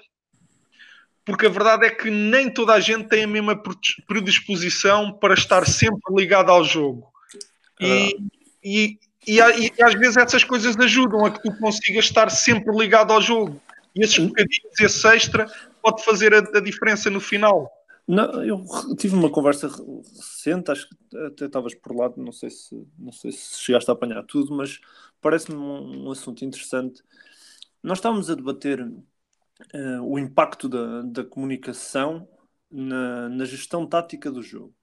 porque 1.23 1.45
a 1.45 1.49
verdade 1.49 1.86
é 1.86 1.91
que 1.91 2.10
nem 2.10 2.49
toda 2.49 2.73
a 2.73 2.80
gente 2.80 3.08
tem 3.08 3.25
a 3.25 3.28
mesma 3.28 3.62
predisposição 4.08 5.12
para 5.12 5.36
estar 5.36 5.67
sempre 5.67 6.02
ligado 6.15 6.49
ao 6.49 6.63
jogo. 6.63 7.08
E, 7.80 8.17
e, 8.63 9.00
e, 9.28 9.38
e, 9.38 9.84
às 9.84 9.93
vezes 9.93 10.17
essas 10.17 10.43
coisas 10.43 10.78
ajudam 10.78 11.26
a 11.26 11.32
que 11.32 11.41
tu 11.41 11.58
consigas 11.58 12.06
estar 12.06 12.30
sempre 12.30 12.76
ligado 12.76 13.12
ao 13.12 13.22
jogo. 13.22 13.62
E 13.95 14.04
esses 14.04 14.19
bocadinhos, 14.19 14.80
esse 14.80 15.08
extra, 15.08 15.48
pode 15.82 16.04
fazer 16.04 16.34
a, 16.34 16.39
a 16.39 16.62
diferença 16.62 17.10
no 17.10 17.19
final. 17.19 17.72
Não, 18.08 18.43
eu 18.43 18.65
tive 18.98 19.15
uma 19.15 19.30
conversa 19.30 19.67
recente, 19.67 20.72
acho 20.72 20.89
que 20.89 21.17
até 21.28 21.45
estavas 21.45 21.76
por 21.76 21.95
lá, 21.95 22.12
não 22.17 22.32
sei 22.32 22.50
se, 22.50 22.88
não 22.98 23.12
sei 23.12 23.32
se 23.32 23.60
chegaste 23.60 23.89
a 23.89 23.93
apanhar 23.93 24.24
tudo, 24.24 24.56
mas 24.56 24.80
parece-me 25.22 25.58
um, 25.58 26.08
um, 26.08 26.12
assunto 26.12 26.43
interessante. 26.43 27.04
Nós 27.84 28.00
estávamos 28.00 28.30
a 28.30 28.36
debater 28.36 28.82
uh, 28.82 30.02
o 30.04 30.17
impacto 30.17 30.67
da, 30.67 31.04
da 31.04 31.24
comunicação 31.24 32.28
na, 32.72 33.30
na 33.30 33.45
gestão 33.45 33.86
tática 33.86 34.32
do 34.32 34.41
jogo. 34.41 34.74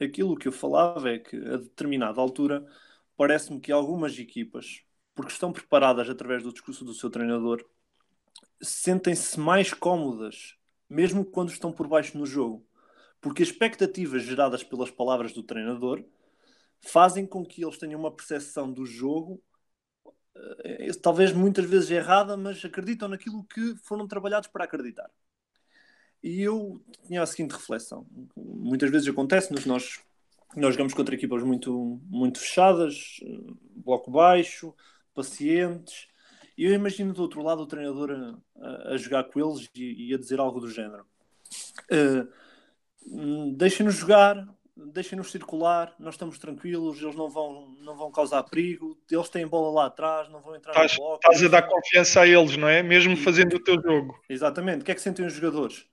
Aquilo 0.00 0.36
que 0.36 0.48
eu 0.48 0.52
falava 0.52 1.10
é 1.10 1.18
que, 1.18 1.36
a 1.36 1.56
determinada 1.56 2.20
altura, 2.20 2.64
parece-me 3.16 3.60
que 3.60 3.72
algumas 3.72 4.18
equipas, 4.18 4.82
porque 5.14 5.32
estão 5.32 5.52
preparadas 5.52 6.08
através 6.08 6.42
do 6.42 6.52
discurso 6.52 6.84
do 6.84 6.94
seu 6.94 7.10
treinador, 7.10 7.64
sentem-se 8.62 9.38
mais 9.38 9.72
cómodas, 9.74 10.56
mesmo 10.88 11.24
quando 11.24 11.50
estão 11.50 11.72
por 11.72 11.88
baixo 11.88 12.16
no 12.18 12.26
jogo. 12.26 12.66
Porque 13.20 13.42
as 13.42 13.48
expectativas 13.48 14.22
geradas 14.22 14.62
pelas 14.62 14.90
palavras 14.90 15.32
do 15.32 15.42
treinador 15.42 16.04
fazem 16.80 17.26
com 17.26 17.44
que 17.44 17.64
eles 17.64 17.78
tenham 17.78 18.00
uma 18.00 18.14
percepção 18.14 18.72
do 18.72 18.86
jogo, 18.86 19.42
eh, 20.64 20.92
talvez 21.02 21.32
muitas 21.32 21.64
vezes 21.64 21.90
errada, 21.90 22.36
mas 22.36 22.64
acreditam 22.64 23.08
naquilo 23.08 23.44
que 23.44 23.74
foram 23.84 24.06
trabalhados 24.06 24.48
para 24.48 24.64
acreditar. 24.64 25.10
E 26.22 26.42
eu 26.42 26.80
tinha 27.06 27.22
a 27.22 27.26
seguinte 27.26 27.52
reflexão: 27.52 28.06
muitas 28.36 28.90
vezes 28.90 29.08
acontece-nos, 29.08 29.66
nós, 29.66 30.00
nós 30.56 30.74
jogamos 30.74 30.94
contra 30.94 31.14
equipas 31.14 31.42
muito, 31.42 32.00
muito 32.08 32.38
fechadas, 32.38 33.20
eh, 33.22 33.52
bloco 33.76 34.10
baixo, 34.10 34.74
pacientes, 35.14 36.08
e 36.58 36.64
eu 36.64 36.74
imagino 36.74 37.12
do 37.12 37.22
outro 37.22 37.40
lado 37.40 37.62
o 37.62 37.66
treinador 37.66 38.36
a, 38.60 38.92
a 38.92 38.96
jogar 38.96 39.22
com 39.24 39.38
eles 39.38 39.70
e, 39.76 40.08
e, 40.08 40.14
a 40.14 40.18
dizer 40.18 40.40
algo 40.40 40.58
do 40.58 40.68
género. 40.68 41.06
Uh, 41.88 43.52
deixem-nos 43.56 43.94
jogar, 43.94 44.44
deixem-nos 44.76 45.30
circular, 45.30 45.94
nós 46.00 46.14
estamos 46.14 46.36
tranquilos, 46.36 47.00
eles 47.00 47.14
não 47.14 47.30
vão, 47.30 47.68
não 47.80 47.96
vão 47.96 48.10
causar 48.10 48.42
perigo, 48.42 48.98
eles 49.08 49.28
têm 49.28 49.46
bola 49.46 49.72
lá 49.72 49.86
atrás, 49.86 50.28
não 50.30 50.40
vão 50.40 50.56
entrar 50.56 50.72
estás, 50.72 50.92
no 50.94 50.98
bloco. 50.98 51.20
Estás 51.22 51.44
a 51.44 51.48
dar 51.48 51.62
confiança 51.62 52.20
a 52.22 52.26
eles, 52.26 52.56
não 52.56 52.68
é? 52.68 52.82
Mesmo 52.82 53.16
fazendo 53.16 53.54
o 53.54 53.62
teu 53.62 53.80
jogo. 53.80 54.20
Exatamente. 54.28 54.82
O 54.82 54.84
que 54.84 54.90
é 54.90 54.94
que 54.96 55.00
sentem 55.00 55.24
os 55.24 55.32
jogadores? 55.32 55.86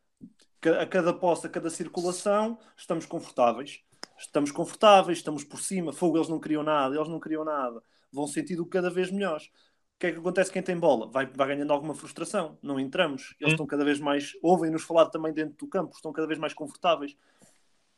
A 0.69 0.86
cada 0.86 1.13
posse, 1.13 1.47
a 1.47 1.49
cada 1.49 1.69
circulação, 1.69 2.58
estamos 2.75 3.06
confortáveis. 3.06 3.82
Estamos 4.17 4.51
confortáveis, 4.51 5.19
estamos 5.19 5.43
por 5.43 5.60
cima. 5.60 5.91
Fogo, 5.91 6.17
eles 6.17 6.30
não 6.30 6.39
criam 6.39 6.63
nada, 6.63 6.95
eles 6.95 7.08
não 7.08 7.19
criam 7.19 7.43
nada. 7.43 7.82
Vão 8.12 8.28
sentindo 8.28 8.65
cada 8.65 8.89
vez 8.89 9.12
melhores 9.12 9.51
o 9.95 9.97
que 9.97 10.08
é 10.08 10.12
que 10.12 10.19
acontece 10.19 10.51
quem 10.51 10.62
tem 10.62 10.78
bola? 10.78 11.10
Vai, 11.10 11.25
vai 11.25 11.47
ganhando 11.47 11.71
alguma 11.71 11.95
frustração, 11.95 12.60
não 12.62 12.78
entramos. 12.78 13.34
Eles 13.39 13.51
hum. 13.51 13.56
estão 13.56 13.65
cada 13.65 13.86
vez 13.86 13.97
mais, 13.97 14.34
ouvem-nos 14.43 14.84
falar 14.84 15.06
também 15.06 15.34
dentro 15.34 15.56
do 15.56 15.67
campo, 15.67 15.95
estão 15.95 16.12
cada 16.12 16.28
vez 16.28 16.38
mais 16.38 16.54
confortáveis. 16.54 17.15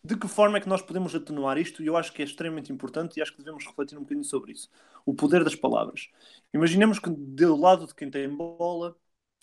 De 0.04 0.16
que 0.16 0.28
forma 0.28 0.58
é 0.58 0.62
que 0.62 0.70
nós 0.70 0.82
podemos 0.82 1.16
atenuar 1.16 1.58
isto? 1.58 1.82
E 1.82 1.88
eu 1.88 1.98
acho 1.98 2.14
que 2.14 2.22
é 2.22 2.26
extremamente 2.26 2.72
importante 2.72 3.18
e 3.18 3.22
acho 3.22 3.32
que 3.32 3.40
devemos 3.40 3.66
refletir 3.66 3.98
um 3.98 4.02
bocadinho 4.02 4.24
sobre 4.24 4.52
isso. 4.52 4.70
O 5.06 5.14
poder 5.14 5.44
das 5.44 5.56
palavras. 5.56 6.08
Imaginemos 6.54 7.00
que 7.00 7.10
do 7.10 7.56
lado 7.56 7.88
de 7.88 7.96
quem 7.96 8.12
tem 8.12 8.30
bola, 8.30 8.96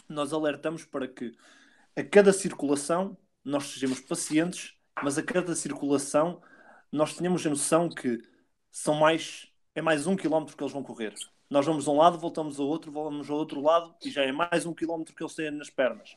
nós 0.09 0.33
alertamos 0.33 0.85
para 0.85 1.09
que 1.09 1.33
a 1.97 2.03
cada 2.03 2.33
circulação 2.33 3.17
nós 3.45 3.65
sejamos 3.65 4.01
pacientes, 4.01 4.75
mas 5.03 5.19
a 5.19 5.23
cada 5.23 5.55
circulação 5.55 6.41
nós 6.91 7.15
tenhamos 7.15 7.47
a 7.47 7.51
noção 7.51 7.89
que 7.89 8.23
são 8.71 8.95
mais 8.95 9.49
é 9.75 9.83
mais 9.83 10.07
um 10.07 10.17
quilómetro 10.17 10.57
que 10.57 10.63
eles 10.63 10.73
vão 10.73 10.83
correr. 10.83 11.15
Nós 11.51 11.67
vamos 11.67 11.89
a 11.89 11.91
um 11.91 11.97
lado, 11.97 12.19
voltamos 12.19 12.61
ao 12.61 12.67
outro, 12.67 12.93
vamos 12.93 13.29
ao 13.29 13.37
outro 13.37 13.61
lado 13.61 13.95
e 14.05 14.11
já 14.11 14.23
é 14.23 14.33
mais 14.33 14.65
um 14.67 14.73
quilómetro 14.75 15.15
que 15.15 15.23
eles 15.23 15.35
têm 15.35 15.51
nas 15.51 15.71
pernas. 15.71 16.17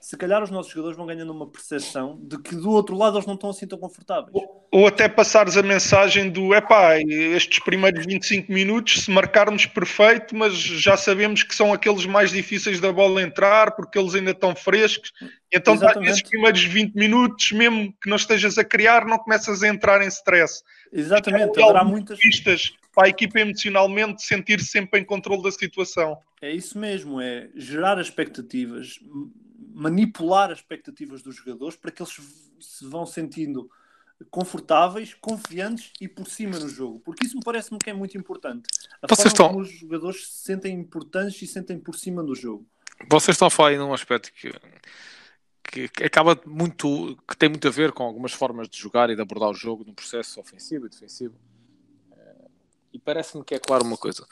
Se 0.00 0.16
calhar 0.16 0.42
os 0.42 0.50
nossos 0.50 0.72
jogadores 0.72 0.96
vão 0.96 1.04
ganhando 1.04 1.30
uma 1.30 1.46
percepção 1.46 2.18
de 2.22 2.40
que 2.40 2.56
do 2.56 2.70
outro 2.70 2.96
lado 2.96 3.18
eles 3.18 3.26
não 3.26 3.34
estão 3.34 3.50
assim 3.50 3.66
tão 3.66 3.78
confortáveis. 3.78 4.30
Ou, 4.32 4.66
ou 4.72 4.86
até 4.86 5.06
passares 5.08 5.58
a 5.58 5.62
mensagem 5.62 6.30
do 6.30 6.54
epá, 6.54 6.98
estes 6.98 7.58
primeiros 7.58 8.06
25 8.06 8.50
minutos, 8.50 9.04
se 9.04 9.10
marcarmos 9.10 9.66
perfeito, 9.66 10.34
mas 10.34 10.54
já 10.54 10.96
sabemos 10.96 11.42
que 11.42 11.54
são 11.54 11.70
aqueles 11.70 12.06
mais 12.06 12.30
difíceis 12.30 12.80
da 12.80 12.90
bola 12.90 13.20
entrar, 13.20 13.72
porque 13.72 13.98
eles 13.98 14.14
ainda 14.14 14.30
estão 14.30 14.56
frescos. 14.56 15.12
Então, 15.52 15.78
esses 16.02 16.22
primeiros 16.22 16.64
20 16.64 16.94
minutos, 16.94 17.52
mesmo 17.52 17.92
que 18.02 18.08
não 18.08 18.16
estejas 18.16 18.56
a 18.56 18.64
criar, 18.64 19.04
não 19.04 19.18
começas 19.18 19.62
a 19.62 19.68
entrar 19.68 20.00
em 20.02 20.08
stress. 20.08 20.62
Exatamente, 20.90 21.50
então, 21.50 21.64
haverá 21.64 21.84
muitas 21.84 22.18
pistas 22.18 22.72
para 22.94 23.06
a 23.06 23.10
equipa 23.10 23.38
emocionalmente 23.38 24.22
sentir-se 24.22 24.66
sempre 24.66 25.00
em 25.00 25.04
controle 25.04 25.42
da 25.42 25.50
situação. 25.50 26.16
É 26.40 26.50
isso 26.50 26.78
mesmo, 26.78 27.20
é 27.20 27.48
gerar 27.54 28.00
expectativas, 28.00 28.98
manipular 29.74 30.50
as 30.50 30.58
expectativas 30.58 31.22
dos 31.22 31.36
jogadores 31.36 31.76
para 31.76 31.90
que 31.90 32.02
eles 32.02 32.16
se 32.60 32.84
vão 32.86 33.06
sentindo 33.06 33.70
confortáveis, 34.30 35.14
confiantes 35.14 35.92
e 36.00 36.06
por 36.06 36.26
cima 36.26 36.58
no 36.58 36.68
jogo, 36.68 37.00
porque 37.00 37.26
isso 37.26 37.36
me 37.36 37.42
parece-me 37.42 37.78
que 37.78 37.88
é 37.88 37.94
muito 37.94 38.18
importante. 38.18 38.68
A 39.00 39.06
Vocês 39.06 39.18
forma 39.18 39.28
estão... 39.28 39.48
como 39.48 39.60
os 39.60 39.70
jogadores 39.70 40.26
se 40.26 40.44
sentem 40.44 40.74
importantes 40.78 41.40
e 41.40 41.46
sentem 41.46 41.78
por 41.78 41.94
cima 41.94 42.22
do 42.22 42.34
jogo. 42.34 42.66
Vocês 43.10 43.34
estão 43.34 43.48
a 43.48 43.50
falar 43.50 43.70
aí 43.70 43.78
num 43.78 43.94
aspecto 43.94 44.30
que 44.32 44.52
que, 45.70 46.04
acaba 46.04 46.38
muito, 46.44 47.16
que 47.28 47.36
tem 47.36 47.48
muito 47.48 47.68
a 47.68 47.70
ver 47.70 47.92
com 47.92 48.02
algumas 48.02 48.32
formas 48.32 48.68
de 48.68 48.76
jogar 48.76 49.08
e 49.08 49.14
de 49.14 49.22
abordar 49.22 49.50
o 49.50 49.54
jogo 49.54 49.84
num 49.84 49.94
processo 49.94 50.40
ofensivo 50.40 50.86
e 50.86 50.88
defensivo. 50.88 51.34
Eh, 52.12 52.48
e 52.94 52.98
parece-me 52.98 53.44
que 53.44 53.54
é 53.54 53.58
claro 53.58 53.84
uma 53.84 53.96
coisa. 53.96 54.26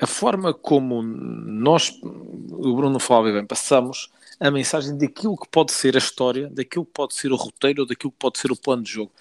A 0.00 0.06
forma 0.06 0.54
como 0.54 1.02
nós, 1.02 1.90
o 2.02 2.76
Bruno 2.76 3.00
falava 3.00 3.32
bem, 3.32 3.44
passamos 3.44 4.10
a 4.40 4.50
mensagem 4.50 4.96
daquilo 4.96 5.36
que 5.36 5.46
pode 5.48 5.70
ser 5.70 5.94
a 5.94 5.98
história, 5.98 6.48
daquilo 6.48 6.86
que 6.86 6.92
pode 6.92 7.14
ser 7.14 7.30
o 7.30 7.36
roteiro, 7.36 7.84
daquilo 7.84 8.10
que 8.10 8.18
pode 8.18 8.38
ser 8.38 8.50
o 8.50 8.56
plano 8.56 8.82
de 8.82 8.90
jogo. 8.90 9.12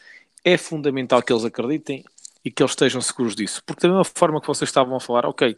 É 0.43 0.57
fundamental 0.57 1.21
que 1.21 1.33
eles 1.33 1.43
acreditem 1.43 2.05
e 2.43 2.49
que 2.49 2.63
eles 2.63 2.71
estejam 2.71 3.01
seguros 3.01 3.35
disso. 3.35 3.61
Porque 3.65 3.81
da 3.81 3.89
mesma 3.89 4.05
forma 4.05 4.39
que 4.39 4.47
vocês 4.47 4.69
estavam 4.69 4.95
a 4.95 4.99
falar, 4.99 5.25
ok, 5.25 5.55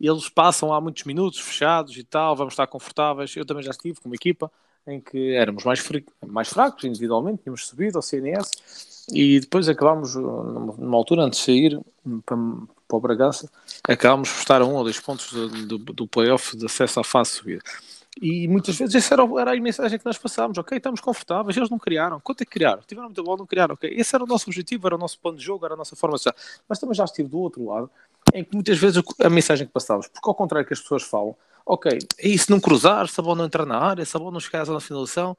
eles 0.00 0.28
passam 0.28 0.72
há 0.72 0.80
muitos 0.80 1.02
minutos 1.04 1.40
fechados 1.40 1.96
e 1.96 2.04
tal, 2.04 2.36
vamos 2.36 2.52
estar 2.52 2.68
confortáveis. 2.68 3.34
Eu 3.36 3.44
também 3.44 3.64
já 3.64 3.72
estive 3.72 4.00
com 4.00 4.08
uma 4.08 4.14
equipa, 4.14 4.50
em 4.86 5.00
que 5.00 5.34
éramos 5.34 5.64
mais, 5.64 5.82
mais 6.26 6.48
fracos 6.48 6.84
individualmente, 6.84 7.42
tínhamos 7.42 7.66
subido 7.66 7.98
ao 7.98 8.02
CNS 8.02 8.50
e 9.12 9.40
depois 9.40 9.68
acabámos, 9.68 10.14
numa 10.14 10.96
altura 10.96 11.24
antes 11.24 11.40
de 11.40 11.44
sair, 11.44 11.80
para, 12.24 12.36
para 12.88 12.96
o 12.96 13.00
Bragança, 13.00 13.50
acabámos 13.84 14.30
por 14.30 14.38
estar 14.38 14.62
a 14.62 14.64
um 14.64 14.74
ou 14.74 14.84
dois 14.84 15.00
pontos 15.00 15.32
do, 15.32 15.66
do, 15.66 15.78
do 15.78 16.06
playoff 16.06 16.56
de 16.56 16.64
acesso 16.64 17.00
à 17.00 17.04
fase 17.04 17.30
subida. 17.30 17.62
E 18.20 18.46
muitas 18.46 18.76
vezes 18.76 18.94
essa 18.94 19.14
era, 19.14 19.22
era, 19.40 19.52
a 19.52 19.60
mensagem 19.60 19.98
que 19.98 20.04
nós 20.04 20.18
passámos, 20.18 20.58
ok, 20.58 20.76
estamos 20.76 21.00
confortáveis, 21.00 21.56
eles 21.56 21.70
não 21.70 21.78
criaram. 21.78 22.20
Quanto 22.20 22.42
é 22.42 22.44
que 22.44 22.50
criaram? 22.50 22.82
Tiveram 22.86 23.08
muita 23.08 23.22
bola, 23.22 23.38
não 23.38 23.46
criaram, 23.46 23.74
ok. 23.74 23.90
Esse 23.96 24.14
era 24.14 24.22
o 24.22 24.26
nosso 24.26 24.50
objetivo, 24.50 24.86
era 24.86 24.94
o 24.94 24.98
nosso 24.98 25.18
plano 25.18 25.38
de 25.38 25.44
jogo, 25.44 25.64
era 25.64 25.72
a 25.72 25.76
nossa 25.76 25.96
forma 25.96 26.18
de. 26.18 26.24
Mas 26.68 26.78
também 26.78 26.94
já 26.94 27.04
estive 27.04 27.28
do 27.30 27.38
outro 27.38 27.64
lado, 27.64 27.90
em 28.34 28.44
que 28.44 28.54
muitas 28.54 28.76
vezes 28.76 29.02
a 29.18 29.30
mensagem 29.30 29.66
que 29.66 29.72
passávamos, 29.72 30.08
porque 30.08 30.28
ao 30.28 30.34
contrário 30.34 30.66
que 30.66 30.74
as 30.74 30.80
pessoas 30.80 31.02
falam, 31.02 31.34
ok, 31.64 31.98
é 32.18 32.28
isso 32.28 32.50
não 32.50 32.60
cruzar, 32.60 33.08
se 33.08 33.18
a 33.18 33.22
bola 33.22 33.36
não 33.36 33.44
entrar 33.46 33.64
na 33.64 33.78
área, 33.78 34.04
se 34.04 34.14
a 34.14 34.20
bola 34.20 34.32
não 34.32 34.40
chegar 34.40 34.60
à 34.60 34.64
zona 34.64 34.80
de 34.80 34.84
finalização, 34.84 35.34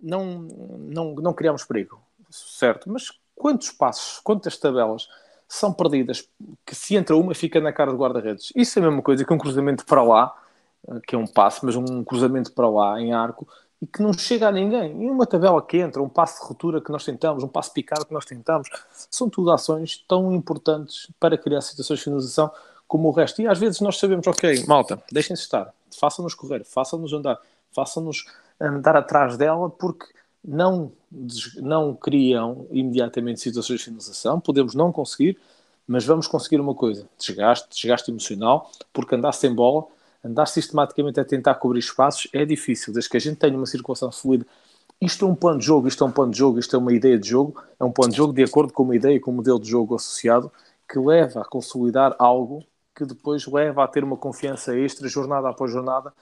não, 0.00 0.48
não, 0.78 1.14
não 1.14 1.32
criamos 1.32 1.64
perigo, 1.64 2.00
certo? 2.28 2.90
Mas 2.90 3.12
quantos 3.36 3.70
passos, 3.70 4.20
quantas 4.20 4.56
tabelas 4.56 5.08
são 5.48 5.72
perdidas 5.72 6.28
que 6.64 6.74
se 6.74 6.96
entra 6.96 7.16
uma 7.16 7.34
fica 7.34 7.60
na 7.60 7.72
cara 7.72 7.92
do 7.92 7.98
guarda-redes? 7.98 8.52
Isso 8.56 8.78
é 8.78 8.82
a 8.82 8.86
mesma 8.86 9.02
coisa 9.02 9.24
que 9.24 9.32
um 9.32 9.38
cruzamento 9.38 9.84
para 9.84 10.02
lá, 10.02 10.34
que 11.06 11.14
é 11.14 11.18
um 11.18 11.26
passe, 11.26 11.64
mas 11.64 11.76
um 11.76 12.04
cruzamento 12.04 12.52
para 12.52 12.68
lá 12.68 13.00
em 13.00 13.12
arco 13.12 13.46
e 13.80 13.86
que 13.86 14.02
não 14.02 14.12
chega 14.12 14.48
a 14.48 14.52
ninguém. 14.52 15.02
E 15.02 15.10
uma 15.10 15.26
tabela 15.26 15.60
que 15.60 15.78
entra, 15.78 16.02
um 16.02 16.08
passe 16.08 16.40
de 16.40 16.46
ruptura 16.46 16.80
que 16.80 16.90
nós 16.90 17.04
tentamos, 17.04 17.42
um 17.42 17.48
passe 17.48 17.72
picado 17.72 18.06
que 18.06 18.12
nós 18.12 18.24
tentamos, 18.24 18.68
são 19.10 19.28
tudo 19.28 19.50
ações 19.50 20.04
tão 20.08 20.32
importantes 20.32 21.10
para 21.20 21.36
criar 21.36 21.60
situações 21.60 21.98
de 21.98 22.04
finalização 22.04 22.50
como 22.88 23.08
o 23.08 23.12
resto. 23.12 23.42
E 23.42 23.46
às 23.46 23.58
vezes 23.58 23.80
nós 23.80 23.98
sabemos, 23.98 24.26
ok, 24.26 24.64
malta, 24.66 25.02
deixem-se 25.12 25.42
estar, 25.42 25.72
façam-nos 25.98 26.34
correr, 26.34 26.64
façam-nos 26.64 27.12
andar, 27.12 27.38
façam-nos 27.72 28.24
andar 28.60 28.96
atrás 28.96 29.36
dela, 29.36 29.68
porque 29.68 30.06
não, 30.42 30.92
não 31.56 31.94
criam 31.94 32.66
imediatamente 32.70 33.40
situações 33.40 33.80
de 33.80 33.84
finalização, 33.86 34.40
podemos 34.40 34.74
não 34.74 34.92
conseguir, 34.92 35.38
mas 35.86 36.04
vamos 36.04 36.26
conseguir 36.26 36.60
uma 36.60 36.74
coisa: 36.74 37.08
desgaste, 37.18 37.68
desgaste 37.70 38.10
emocional, 38.10 38.70
porque 38.92 39.14
andar 39.14 39.32
sem 39.32 39.54
bola, 39.54 39.84
andar 40.26 40.46
sistematicamente 40.46 41.20
a 41.20 41.24
tentar 41.24 41.54
cobrir 41.56 41.78
espaços 41.78 42.28
é 42.32 42.44
difícil, 42.44 42.92
desde 42.92 43.08
que 43.08 43.16
a 43.16 43.20
gente 43.20 43.36
tenha 43.36 43.56
uma 43.56 43.66
circulação 43.66 44.10
fluida. 44.10 44.46
Isto 45.00 45.26
é 45.26 45.28
um 45.28 45.34
plano 45.34 45.58
de 45.58 45.66
jogo, 45.66 45.88
isto 45.88 46.02
é 46.02 46.06
um 46.06 46.10
plano 46.10 46.32
de 46.32 46.38
jogo, 46.38 46.58
isto 46.58 46.74
é 46.74 46.78
uma 46.78 46.92
ideia 46.92 47.18
de 47.18 47.28
jogo, 47.28 47.62
é 47.78 47.84
um 47.84 47.92
plano 47.92 48.10
de 48.10 48.16
jogo 48.16 48.32
de 48.32 48.42
acordo 48.42 48.72
com 48.72 48.82
uma 48.82 48.96
ideia 48.96 49.16
e 49.16 49.20
com 49.20 49.30
um 49.30 49.34
modelo 49.34 49.60
de 49.60 49.68
jogo 49.68 49.94
associado 49.94 50.50
que 50.88 50.98
leva 50.98 51.42
a 51.42 51.44
consolidar 51.44 52.16
algo 52.18 52.64
que 52.94 53.04
depois 53.04 53.46
leva 53.46 53.84
a 53.84 53.88
ter 53.88 54.02
uma 54.02 54.16
confiança 54.16 54.76
extra, 54.76 55.06
jornada 55.06 55.50
após 55.50 55.70
jornada, 55.70 56.12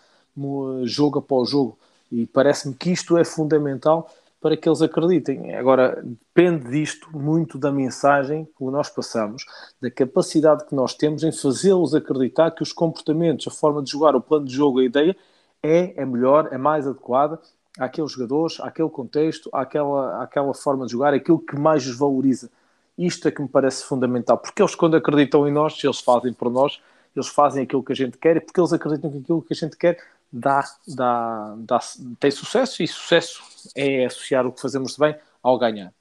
jogo 0.84 1.20
após 1.20 1.50
jogo. 1.50 1.78
E 2.10 2.26
parece-me 2.26 2.74
que 2.74 2.90
isto 2.90 3.16
é 3.16 3.24
fundamental 3.24 4.10
para 4.44 4.58
que 4.58 4.68
eles 4.68 4.82
acreditem. 4.82 5.54
Agora, 5.54 6.04
depende 6.04 6.70
disto 6.70 7.08
muito 7.16 7.56
da 7.56 7.72
mensagem 7.72 8.44
que 8.44 8.62
nós 8.64 8.90
passamos, 8.90 9.46
da 9.80 9.90
capacidade 9.90 10.66
que 10.66 10.74
nós 10.74 10.92
temos 10.92 11.24
em 11.24 11.32
fazê-los 11.32 11.94
acreditar 11.94 12.50
que 12.50 12.62
os 12.62 12.70
comportamentos, 12.70 13.48
a 13.48 13.50
forma 13.50 13.82
de 13.82 13.90
jogar, 13.90 14.14
o 14.14 14.20
plano 14.20 14.44
de 14.44 14.52
jogo, 14.52 14.80
a 14.80 14.84
ideia 14.84 15.16
é 15.62 15.94
a 15.96 16.04
melhor, 16.04 16.50
é 16.52 16.58
mais 16.58 16.86
adequada 16.86 17.40
àqueles 17.78 18.12
jogadores, 18.12 18.60
àquele 18.60 18.90
contexto, 18.90 19.48
àquela, 19.50 20.22
àquela 20.22 20.52
forma 20.52 20.84
de 20.84 20.92
jogar, 20.92 21.14
aquilo 21.14 21.38
que 21.38 21.56
mais 21.58 21.86
os 21.86 21.96
valoriza. 21.96 22.50
Isto 22.98 23.28
é 23.28 23.30
que 23.30 23.40
me 23.40 23.48
parece 23.48 23.82
fundamental, 23.84 24.36
porque 24.36 24.60
eles, 24.60 24.74
quando 24.74 24.94
acreditam 24.94 25.48
em 25.48 25.50
nós, 25.50 25.82
eles 25.82 26.00
fazem 26.00 26.34
por 26.34 26.50
nós, 26.50 26.82
eles 27.16 27.28
fazem 27.28 27.62
aquilo 27.62 27.82
que 27.82 27.94
a 27.94 27.96
gente 27.96 28.18
quer, 28.18 28.36
e 28.36 28.40
porque 28.40 28.60
eles 28.60 28.74
acreditam 28.74 29.10
que 29.10 29.16
aquilo 29.16 29.40
que 29.40 29.54
a 29.54 29.56
gente 29.56 29.74
quer 29.78 29.96
dá, 30.34 30.64
dá, 30.88 31.54
dá, 31.58 31.78
tem 32.18 32.30
sucesso, 32.30 32.82
e 32.82 32.88
sucesso 32.88 33.42
é 33.76 34.04
associar 34.04 34.44
o 34.44 34.52
que 34.52 34.60
fazemos 34.60 34.94
de 34.94 34.98
bem 34.98 35.16
ao 35.40 35.58
ganhar. 35.58 35.94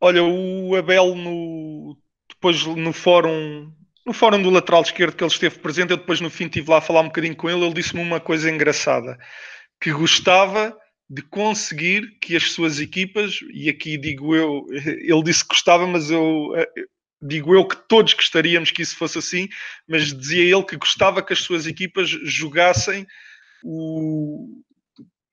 Olha, 0.00 0.22
o 0.22 0.76
Abel 0.76 1.14
no, 1.14 1.96
depois 2.28 2.64
no 2.64 2.92
fórum 2.92 3.72
no 4.04 4.12
fórum 4.12 4.42
do 4.42 4.50
lateral 4.50 4.82
esquerdo 4.82 5.14
que 5.14 5.22
ele 5.22 5.30
esteve 5.30 5.60
presente, 5.60 5.92
eu 5.92 5.96
depois 5.96 6.20
no 6.20 6.28
fim 6.28 6.46
estive 6.46 6.68
lá 6.68 6.78
a 6.78 6.80
falar 6.80 7.02
um 7.02 7.06
bocadinho 7.06 7.36
com 7.36 7.48
ele, 7.48 7.64
ele 7.64 7.74
disse-me 7.74 8.02
uma 8.02 8.18
coisa 8.18 8.50
engraçada, 8.50 9.16
que 9.80 9.92
gostava 9.92 10.76
de 11.08 11.22
conseguir 11.22 12.18
que 12.20 12.34
as 12.34 12.50
suas 12.50 12.80
equipas, 12.80 13.38
e 13.52 13.68
aqui 13.68 13.96
digo 13.96 14.34
eu, 14.34 14.66
ele 14.70 15.22
disse 15.22 15.44
que 15.44 15.54
gostava, 15.54 15.86
mas 15.86 16.10
eu 16.10 16.52
digo 17.22 17.54
eu 17.54 17.64
que 17.64 17.76
todos 17.88 18.14
gostaríamos 18.14 18.72
que 18.72 18.82
isso 18.82 18.96
fosse 18.96 19.18
assim, 19.18 19.48
mas 19.88 20.12
dizia 20.12 20.42
ele 20.42 20.64
que 20.64 20.76
gostava 20.76 21.22
que 21.22 21.32
as 21.32 21.38
suas 21.38 21.66
equipas 21.66 22.08
jogassem 22.08 23.06
o, 23.62 24.60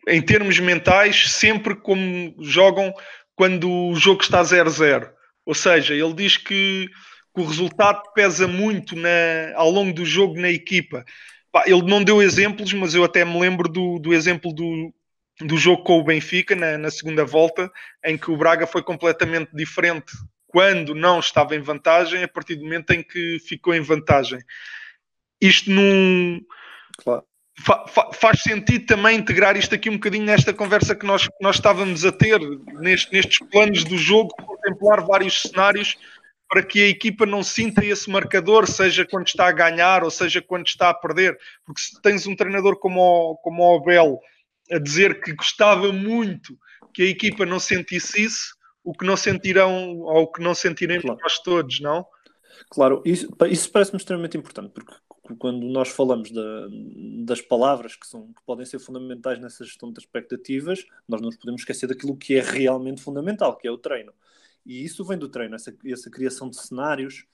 em 0.08 0.22
termos 0.22 0.60
mentais 0.60 1.32
sempre 1.32 1.76
como 1.76 2.36
jogam 2.44 2.94
quando 3.36 3.70
o 3.70 3.96
jogo 3.96 4.22
está 4.22 4.42
0-0. 4.44 5.10
Ou 5.46 5.56
seja, 5.56 5.96
ele 5.96 6.14
diz 6.14 6.38
que, 6.38 6.90
que, 7.34 7.42
o 7.42 7.46
resultado 7.46 8.04
pesa 8.14 8.48
muito 8.48 8.96
na, 8.96 9.10
ao 9.56 9.72
longo 9.72 9.94
do 9.94 10.06
jogo 10.06 10.40
na 10.40 10.50
equipa. 10.50 11.04
ele 11.66 11.82
não 11.84 12.04
deu 12.04 12.22
exemplos, 12.22 12.72
mas 12.74 12.94
eu 12.94 13.04
até 13.04 13.26
me 13.26 13.40
lembro 13.40 13.68
do, 13.68 13.98
do 13.98 14.14
exemplo 14.14 14.54
do, 14.54 14.94
do 15.40 15.58
jogo 15.58 15.84
com 15.84 16.00
o 16.00 16.04
Benfica 16.04 16.56
na, 16.56 16.78
na, 16.78 16.92
segunda 16.92 17.26
volta, 17.26 17.72
em 18.06 18.18
que 18.18 18.30
o 18.30 18.38
Braga 18.38 18.68
foi 18.68 18.84
completamente 18.84 19.50
diferente 19.56 20.12
quando 20.50 20.96
não 20.96 21.20
estava 21.20 21.56
em 21.56 21.62
vantagem, 21.62 22.24
a 22.24 22.28
partir 22.28 22.56
do 22.56 22.64
momento 22.64 22.92
em 22.92 23.04
que 23.04 23.40
ficou 23.40 23.74
em 23.74 23.82
vantagem. 23.82 24.40
Isto 25.40 25.70
não 25.70 26.42
claro. 26.98 27.24
fa, 27.60 27.88
fa, 27.88 28.12
faz 28.12 28.42
sentido 28.42 28.86
também 28.88 29.18
integrar 29.18 29.56
isto 29.56 29.74
aqui 29.76 29.90
um 29.90 29.94
bocadinho 29.94 30.26
nesta 30.26 30.54
conversa 30.54 30.96
que 30.96 31.06
nós, 31.06 31.30
nós 31.40 31.58
estávamos 31.58 32.04
a 32.04 32.12
ter, 32.12 32.40
neste, 32.80 33.14
nestes 33.14 33.40
planos 33.48 33.84
do 33.84 33.98
jogo, 33.98 34.36
contemplar 34.36 35.06
vários 35.06 35.44
cenários 35.44 35.96
para 36.50 36.64
que 36.64 36.82
a 36.82 36.88
equipa 36.88 37.28
não 37.28 37.44
sinta 37.44 37.86
esse 37.86 38.10
marcador, 38.10 38.68
seja 38.68 39.06
quando 39.06 39.28
está 39.28 39.48
a 39.48 39.52
ganhar 39.52 40.04
ou 40.04 40.10
seja 40.10 40.42
quando 40.42 40.66
está 40.66 40.90
a 40.90 40.96
perder. 40.96 41.38
Porque 41.64 41.80
se 41.80 42.02
tens 42.02 42.26
um 42.26 42.36
treinador 42.36 42.80
como 42.80 43.00
o, 43.00 43.38
como 43.38 43.64
o 43.64 43.78
Abel 43.78 44.20
a 44.72 44.80
dizer 44.80 45.22
que 45.22 45.34
gostava 45.34 45.94
muito 45.94 46.58
que 46.92 47.04
a 47.04 47.06
equipa 47.06 47.46
não 47.46 47.60
sentisse 47.60 48.24
isso, 48.24 48.56
o 48.84 48.94
que 48.94 49.06
não 49.06 49.18
sentirão 49.18 50.00
ou 50.00 50.24
o 50.24 50.32
que 50.32 50.42
não 50.42 50.54
sentiremos 50.54 51.04
claro. 51.04 51.20
nós 51.22 51.40
todos, 51.40 51.80
não? 51.80 52.06
Claro, 52.70 53.02
isso, 53.06 53.28
isso 53.50 53.72
parece-me 53.72 53.98
extremamente 53.98 54.38
importante, 54.38 54.72
porque 54.72 54.94
quando 55.38 55.66
nós 55.66 55.90
falamos 55.90 56.32
da, 56.32 56.68
das 57.26 57.42
palavras 57.42 57.96
que, 57.96 58.08
são, 58.08 58.28
que 58.34 58.42
podem 58.46 58.66
ser 58.66 58.80
fundamentais 58.80 59.40
nessa 59.40 59.64
gestão 59.64 59.92
de 59.92 60.00
expectativas, 60.00 60.86
nós 61.08 61.22
não 61.22 61.28
nos 61.28 61.38
podemos 61.38 61.62
esquecer 61.62 61.88
daquilo 61.88 62.18
que 62.18 62.36
é 62.36 62.42
realmente 62.42 63.02
fundamental, 63.02 63.56
que 63.56 63.68
é 63.68 63.72
o 63.72 63.78
treino. 63.78 64.14
E 64.66 64.84
isso 64.84 65.06
vem 65.06 65.18
do 65.18 65.30
treino, 65.30 65.56
essa, 65.56 65.76
essa 65.86 66.10
criação 66.10 66.50
de 66.50 66.60
cenários, 66.60 67.26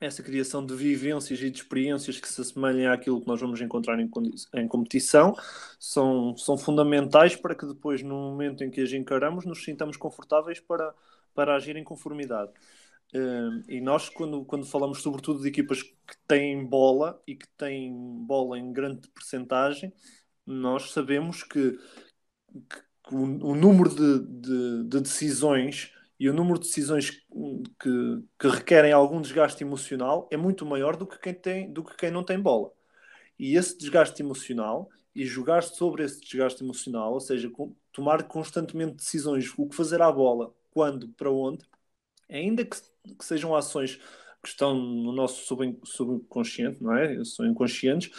essa 0.00 0.22
criação 0.22 0.64
de 0.64 0.74
vivências 0.74 1.40
e 1.40 1.50
de 1.50 1.58
experiências 1.58 2.18
que 2.18 2.28
se 2.28 2.40
assemelhem 2.40 2.86
àquilo 2.86 3.20
que 3.20 3.26
nós 3.26 3.38
vamos 3.38 3.60
encontrar 3.60 4.00
em, 4.00 4.10
em 4.54 4.66
competição 4.66 5.36
são, 5.78 6.34
são 6.36 6.56
fundamentais 6.56 7.36
para 7.36 7.54
que 7.54 7.66
depois, 7.66 8.02
no 8.02 8.14
momento 8.14 8.64
em 8.64 8.70
que 8.70 8.80
as 8.80 8.92
encaramos, 8.92 9.44
nos 9.44 9.62
sintamos 9.62 9.98
confortáveis 9.98 10.58
para, 10.58 10.94
para 11.34 11.54
agir 11.54 11.76
em 11.76 11.84
conformidade. 11.84 12.50
Uh, 13.14 13.62
e 13.68 13.80
nós, 13.80 14.08
quando, 14.08 14.44
quando 14.44 14.64
falamos 14.64 15.02
sobretudo 15.02 15.42
de 15.42 15.48
equipas 15.48 15.82
que 15.82 16.16
têm 16.26 16.64
bola 16.64 17.20
e 17.26 17.34
que 17.34 17.46
têm 17.58 17.92
bola 18.24 18.58
em 18.58 18.72
grande 18.72 19.06
percentagem, 19.08 19.92
nós 20.46 20.92
sabemos 20.92 21.42
que, 21.42 21.78
que 23.04 23.14
o, 23.14 23.50
o, 23.50 23.54
número 23.54 23.90
de, 23.90 24.18
de, 24.40 24.84
de 24.84 25.00
decisões 25.00 25.92
e 26.20 26.28
o 26.28 26.34
número 26.34 26.58
de 26.58 26.66
decisões 26.68 27.10
que, 27.80 28.22
que, 28.38 28.46
requerem 28.46 28.92
algum 28.92 29.22
desgaste 29.22 29.64
emocional 29.64 30.28
é 30.30 30.36
muito 30.36 30.66
maior 30.66 30.94
do 30.94 31.06
que 31.06 31.18
quem, 31.18 31.32
tem, 31.32 31.72
do 31.72 31.82
que 31.82 31.96
quem 31.96 32.10
não 32.10 32.22
tem 32.22 32.38
bola. 32.38 32.70
E 33.38 33.56
esse 33.56 33.78
desgaste 33.78 34.22
emocional 34.22 34.90
e 35.14 35.24
jogar 35.24 35.62
sobre 35.62 36.04
esse 36.04 36.20
desgaste 36.20 36.62
emocional, 36.62 37.14
ou 37.14 37.20
seja, 37.20 37.50
tomar 37.90 38.24
constantemente 38.24 38.96
decisões, 38.96 39.50
o 39.56 39.66
que 39.66 39.74
fazer 39.74 40.02
à 40.02 40.12
bola, 40.12 40.54
quando, 40.70 41.08
para 41.08 41.30
onde, 41.30 41.64
ainda 42.28 42.66
que, 42.66 42.76
que 43.18 43.24
sejam 43.24 43.56
ações 43.56 43.98
que 44.42 44.48
estão 44.48 44.74
no 44.74 45.12
nosso 45.12 45.46
subconsciente, 45.84 46.82
não 46.82 46.96
é? 46.96 47.22
São 47.24 47.46
inconscientes, 47.46 48.10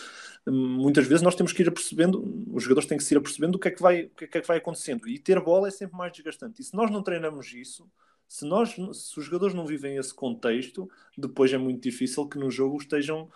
muitas 0.47 1.07
vezes 1.07 1.21
nós 1.21 1.35
temos 1.35 1.53
que 1.53 1.61
ir 1.61 1.67
apercebendo, 1.67 2.45
os 2.51 2.63
jogadores 2.63 2.87
têm 2.87 2.97
que 2.97 3.03
se 3.03 3.13
ir 3.13 3.17
apercebendo 3.17 3.57
o 3.57 3.59
que 3.59 3.67
é 3.67 3.71
que 3.71 3.81
vai, 3.81 4.03
o 4.03 4.09
que 4.09 4.37
é 4.37 4.41
que 4.41 4.47
vai 4.47 4.57
acontecendo. 4.57 5.07
E 5.07 5.19
ter 5.19 5.39
bola 5.39 5.67
é 5.67 5.71
sempre 5.71 5.97
mais 5.97 6.11
desgastante. 6.11 6.61
E 6.61 6.63
se 6.63 6.75
nós 6.75 6.89
não 6.89 7.03
treinamos 7.03 7.53
isso, 7.53 7.89
se, 8.27 8.45
nós, 8.45 8.75
se 8.93 9.19
os 9.19 9.25
jogadores 9.25 9.53
não 9.53 9.65
vivem 9.65 9.97
esse 9.97 10.13
contexto, 10.13 10.89
depois 11.17 11.51
é 11.53 11.57
muito 11.57 11.81
difícil 11.81 12.27
que 12.27 12.39
no 12.39 12.49
jogo 12.49 12.77
estejam, 12.77 13.29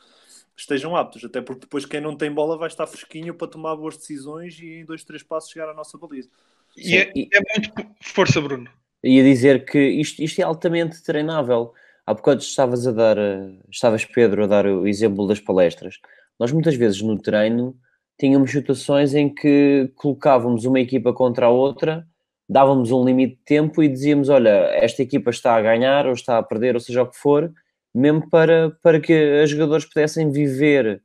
estejam 0.55 0.95
aptos. 0.95 1.23
Até 1.23 1.41
porque 1.41 1.61
depois 1.61 1.85
quem 1.85 2.01
não 2.01 2.15
tem 2.15 2.31
bola 2.31 2.57
vai 2.57 2.67
estar 2.67 2.87
fresquinho 2.87 3.33
para 3.35 3.47
tomar 3.47 3.75
boas 3.75 3.97
decisões 3.97 4.57
e 4.59 4.79
em 4.79 4.85
dois, 4.85 5.03
três 5.03 5.21
passos 5.21 5.51
chegar 5.51 5.69
à 5.69 5.73
nossa 5.73 5.97
baliza. 5.97 6.29
E 6.77 6.95
é, 6.95 7.09
é, 7.09 7.39
muito 7.57 7.95
força, 8.01 8.41
Bruno. 8.41 8.69
Ia 9.03 9.23
dizer 9.23 9.65
que 9.65 9.77
isto, 9.79 10.23
isto 10.23 10.39
é 10.39 10.43
altamente 10.43 11.03
treinável. 11.03 11.73
Há 12.05 12.13
bocado 12.13 12.41
estavas 12.41 12.85
a 12.87 12.91
dar, 12.91 13.17
eh, 13.17 13.51
estavas 13.71 14.05
Pedro 14.05 14.43
a 14.43 14.47
dar 14.47 14.65
o 14.65 14.87
exemplo 14.87 15.27
das 15.27 15.39
palestras. 15.39 15.99
Nós 16.39 16.51
muitas 16.51 16.75
vezes 16.75 17.01
no 17.01 17.17
treino 17.19 17.75
tínhamos 18.19 18.51
situações 18.51 19.13
em 19.13 19.33
que 19.33 19.91
colocávamos 19.95 20.65
uma 20.65 20.79
equipa 20.79 21.13
contra 21.13 21.47
a 21.47 21.49
outra 21.49 22.07
dávamos 22.47 22.91
um 22.91 23.03
limite 23.03 23.35
de 23.35 23.43
tempo 23.43 23.83
e 23.83 23.87
dizíamos: 23.87 24.29
olha, 24.29 24.69
esta 24.73 25.01
equipa 25.01 25.29
está 25.29 25.55
a 25.55 25.61
ganhar 25.61 26.05
ou 26.05 26.13
está 26.13 26.37
a 26.37 26.43
perder, 26.43 26.75
ou 26.75 26.81
seja 26.81 27.03
o 27.03 27.07
que 27.07 27.17
for, 27.17 27.51
mesmo 27.93 28.29
para, 28.29 28.71
para 28.81 28.99
que 28.99 29.41
os 29.43 29.49
jogadores 29.49 29.85
pudessem 29.85 30.31
viver 30.31 31.01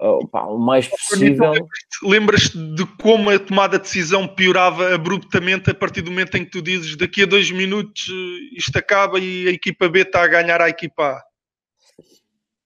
o 0.00 0.58
mais 0.58 0.86
possível. 0.86 1.52
Lembras-te 2.02 2.56
de 2.74 2.86
como 3.00 3.30
a 3.30 3.38
tomada 3.38 3.78
de 3.78 3.84
decisão 3.84 4.28
piorava 4.28 4.94
abruptamente 4.94 5.70
a 5.70 5.74
partir 5.74 6.02
do 6.02 6.10
momento 6.10 6.36
em 6.36 6.44
que 6.44 6.50
tu 6.50 6.62
dizes 6.62 6.96
daqui 6.96 7.22
a 7.22 7.26
dois 7.26 7.50
minutos 7.50 8.08
eh, 8.08 8.56
isto 8.56 8.76
acaba 8.78 9.18
e 9.18 9.48
a 9.48 9.50
equipa 9.50 9.88
B 9.88 10.00
está 10.00 10.22
a 10.22 10.28
ganhar 10.28 10.60
a 10.60 10.68
equipa 10.68 11.02
A? 11.02 11.22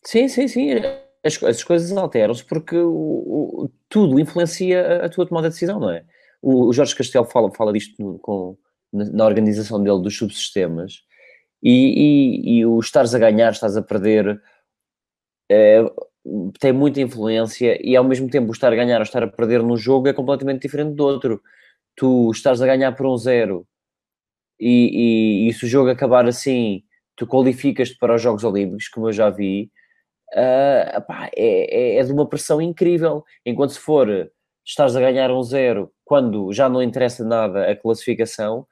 Sim, 0.04 0.28
sim, 0.28 0.48
sim. 0.48 0.72
As, 1.24 1.42
as 1.42 1.64
coisas 1.64 1.96
alteram-se 1.96 2.44
porque 2.44 2.76
o, 2.76 2.90
o, 2.90 3.70
tudo 3.88 4.18
influencia 4.18 5.02
a, 5.02 5.06
a, 5.06 5.08
tua 5.08 5.26
tomada 5.26 5.48
de 5.48 5.54
decisão, 5.54 5.80
não 5.80 5.90
é? 5.90 6.04
O, 6.42 6.66
o 6.68 6.72
Jorge 6.72 6.94
Castelo 6.94 7.24
fala, 7.24 7.50
fala 7.54 7.72
disto 7.72 8.02
no, 8.02 8.18
com, 8.18 8.58
na, 8.92 9.04
na, 9.04 9.24
organização 9.24 9.82
dele 9.82 10.02
dos 10.02 10.16
subsistemas 10.16 11.04
e, 11.62 11.70
e, 12.42 12.58
e 12.58 12.66
o 12.66 12.78
estares 12.80 13.14
a 13.14 13.18
ganhar, 13.18 13.52
estás 13.52 13.76
a 13.76 13.82
perder, 13.82 14.42
é, 15.48 15.84
tem 16.60 16.72
muita 16.72 17.00
influência 17.00 17.78
e 17.82 17.96
ao 17.96 18.04
mesmo 18.04 18.28
tempo 18.30 18.52
estar 18.52 18.72
a 18.72 18.76
ganhar 18.76 18.98
ou 18.98 19.02
estar 19.02 19.22
a 19.22 19.28
perder 19.28 19.62
num 19.62 19.76
jogo 19.76 20.08
é 20.08 20.12
completamente 20.12 20.62
diferente 20.62 20.94
do 20.94 21.04
outro. 21.04 21.42
Tu 21.96 22.30
estás 22.30 22.62
a 22.62 22.66
ganhar 22.66 22.92
por 22.92 23.06
um 23.06 23.16
zero 23.16 23.66
e, 24.58 25.46
e, 25.46 25.48
e 25.48 25.52
se 25.52 25.64
o 25.64 25.68
jogo 25.68 25.90
acabar 25.90 26.26
assim, 26.26 26.84
tu 27.16 27.26
qualificas-te 27.26 27.98
para 27.98 28.14
os 28.14 28.22
Jogos 28.22 28.44
Olímpicos, 28.44 28.88
como 28.88 29.08
eu 29.08 29.12
já 29.12 29.28
vi, 29.30 29.70
uh, 30.34 31.02
é, 31.34 31.96
é, 31.96 31.96
é, 31.96 32.04
de 32.04 32.12
uma 32.12 32.28
pressão 32.28 32.60
incrível. 32.60 33.24
Enquanto 33.44 33.72
se 33.72 33.80
for 33.80 34.30
estás 34.64 34.94
a 34.96 35.00
ganhar 35.00 35.30
um 35.32 35.42
zero 35.42 35.92
quando 36.04 36.52
já 36.52 36.68
não 36.68 36.82
interessa 36.82 37.24
nada 37.24 37.70
a 37.70 37.76
classificação, 37.76 38.66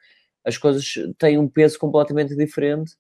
as 0.44 0.56
coisas 0.56 0.94
têm 1.18 1.38
um 1.38 1.48
peso 1.48 1.78
completamente 1.78 2.36
diferente. 2.36 2.92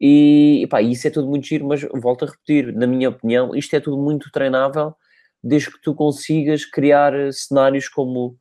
E 0.00 0.62
epá, 0.64 0.80
isso 0.80 1.06
é 1.06 1.10
tudo 1.10 1.28
muito 1.28 1.46
giro, 1.46 1.66
mas 1.66 1.82
volto 1.94 2.24
a 2.24 2.28
repetir, 2.28 2.72
na 2.72 2.86
minha 2.86 3.10
opinião, 3.10 3.54
isto 3.54 3.74
é 3.76 3.80
tudo 3.80 3.98
muito 3.98 4.30
treinável, 4.32 4.94
desde 5.42 5.70
que 5.70 5.80
tu 5.82 5.94
consigas 5.94 6.64
criar 6.64 7.12
cenários 7.32 7.88
como, 7.88 8.36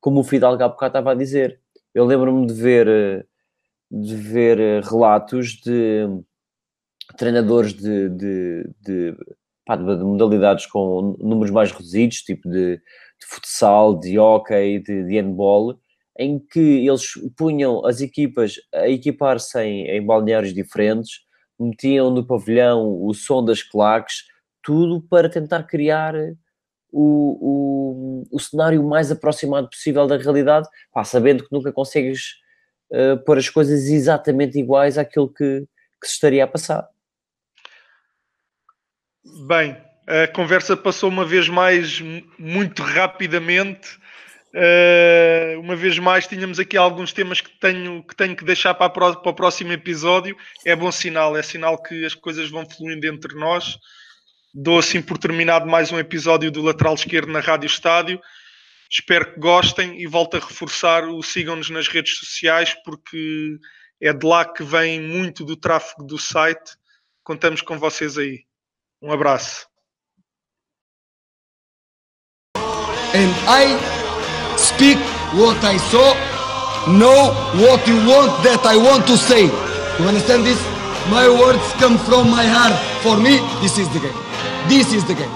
como 0.00 0.20
o 0.20 0.24
Fidalgo 0.24 0.62
há 0.62 0.68
bocado 0.68 0.90
estava 0.90 1.12
a 1.12 1.14
dizer. 1.14 1.60
Eu 1.94 2.04
lembro-me 2.04 2.46
de 2.46 2.54
ver, 2.54 3.26
de 3.90 4.16
ver 4.16 4.82
relatos 4.82 5.52
de 5.64 6.06
treinadores 7.16 7.74
de, 7.74 8.08
de, 8.08 8.70
de, 8.80 9.16
pá, 9.64 9.76
de, 9.76 9.82
modalidades 9.82 10.66
com 10.66 11.16
números 11.20 11.50
mais 11.50 11.70
reduzidos, 11.70 12.22
tipo 12.22 12.48
de, 12.48 12.76
de 12.76 13.26
futsal, 13.26 13.98
de 13.98 14.18
hockey, 14.18 14.80
de, 14.80 15.04
de 15.04 15.20
handball, 15.20 15.78
em 16.18 16.38
que 16.38 16.86
eles 16.86 17.12
punham 17.36 17.84
as 17.84 18.00
equipas 18.00 18.54
a 18.72 18.88
equipar-se 18.88 19.58
em, 19.60 19.86
em 19.88 20.04
balneários 20.04 20.54
diferentes, 20.54 21.20
metiam 21.58 22.10
no 22.10 22.26
pavilhão 22.26 23.02
o 23.02 23.12
som 23.14 23.44
das 23.44 23.62
claques, 23.62 24.24
tudo 24.62 25.00
para 25.02 25.28
tentar 25.28 25.64
criar 25.64 26.14
o, 26.90 28.22
o, 28.22 28.22
o 28.30 28.40
cenário 28.40 28.82
mais 28.84 29.10
aproximado 29.10 29.68
possível 29.68 30.06
da 30.06 30.16
realidade, 30.16 30.68
pá, 30.92 31.02
sabendo 31.04 31.44
que 31.44 31.52
nunca 31.52 31.72
consegues 31.72 32.34
uh, 32.92 33.18
pôr 33.24 33.38
as 33.38 33.48
coisas 33.48 33.88
exatamente 33.88 34.58
iguais 34.58 34.96
àquilo 34.96 35.28
que, 35.28 35.66
que 36.00 36.06
se 36.06 36.14
estaria 36.14 36.44
a 36.44 36.46
passar. 36.48 36.88
Bem, 39.46 39.76
a 40.06 40.28
conversa 40.28 40.76
passou 40.76 41.08
uma 41.08 41.24
vez 41.24 41.48
mais 41.48 42.00
muito 42.38 42.82
rapidamente. 42.82 43.98
Uh, 44.54 45.58
uma 45.58 45.74
vez 45.74 45.98
mais, 45.98 46.28
tínhamos 46.28 46.60
aqui 46.60 46.76
alguns 46.76 47.12
temas 47.12 47.40
que 47.40 47.50
tenho 47.58 48.04
que, 48.04 48.14
tenho 48.14 48.36
que 48.36 48.44
deixar 48.44 48.72
para, 48.72 48.88
para, 48.88 49.10
o 49.10 49.34
próximo 49.34 49.72
episódio. 49.72 50.36
É 50.64 50.76
bom 50.76 50.92
sinal, 50.92 51.36
é 51.36 51.42
sinal 51.42 51.82
que 51.82 52.04
as 52.04 52.14
coisas 52.14 52.48
vão 52.48 52.64
fluindo 52.64 53.04
entre 53.08 53.34
nós. 53.34 53.76
Dou 54.54 54.78
assim 54.78 55.02
por 55.02 55.18
terminado 55.18 55.66
mais 55.66 55.90
um 55.90 55.98
episódio 55.98 56.52
do 56.52 56.62
Lateral 56.62 56.94
Esquerdo 56.94 57.32
na 57.32 57.40
Rádio 57.40 57.66
Estádio. 57.66 58.20
Espero 58.88 59.34
que 59.34 59.40
gostem 59.40 60.00
e 60.00 60.06
volto 60.06 60.36
a 60.36 60.40
reforçar 60.40 61.02
o 61.08 61.20
sigam-nos 61.20 61.68
nas 61.70 61.88
redes 61.88 62.16
sociais 62.16 62.76
porque 62.84 63.58
é 64.00 64.12
de 64.12 64.24
lá 64.24 64.44
que 64.44 64.62
vem 64.62 65.00
muito 65.00 65.44
do 65.44 65.56
tráfego 65.56 66.04
do 66.04 66.16
site. 66.16 66.76
Contamos 67.24 67.60
com 67.60 67.76
vocês 67.76 68.16
aí. 68.16 68.44
Um 69.02 69.10
abraço. 69.10 69.66
Speak 74.74 74.98
what 75.38 75.62
I 75.62 75.76
saw, 75.90 76.14
know 76.90 77.30
what 77.62 77.86
you 77.86 77.96
want 78.10 78.30
that 78.42 78.62
I 78.66 78.76
want 78.76 79.06
to 79.06 79.16
say. 79.16 79.46
You 79.98 80.04
understand 80.08 80.44
this? 80.44 80.60
My 81.10 81.28
words 81.28 81.62
come 81.78 81.96
from 81.98 82.30
my 82.30 82.44
heart. 82.44 82.74
For 83.02 83.16
me, 83.16 83.38
this 83.62 83.78
is 83.78 83.88
the 83.92 84.00
game. 84.00 84.18
This 84.68 84.92
is 84.92 85.04
the 85.04 85.14
game. 85.14 85.30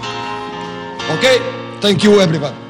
Okay? 1.18 1.38
Thank 1.80 2.02
you, 2.02 2.20
everybody. 2.20 2.67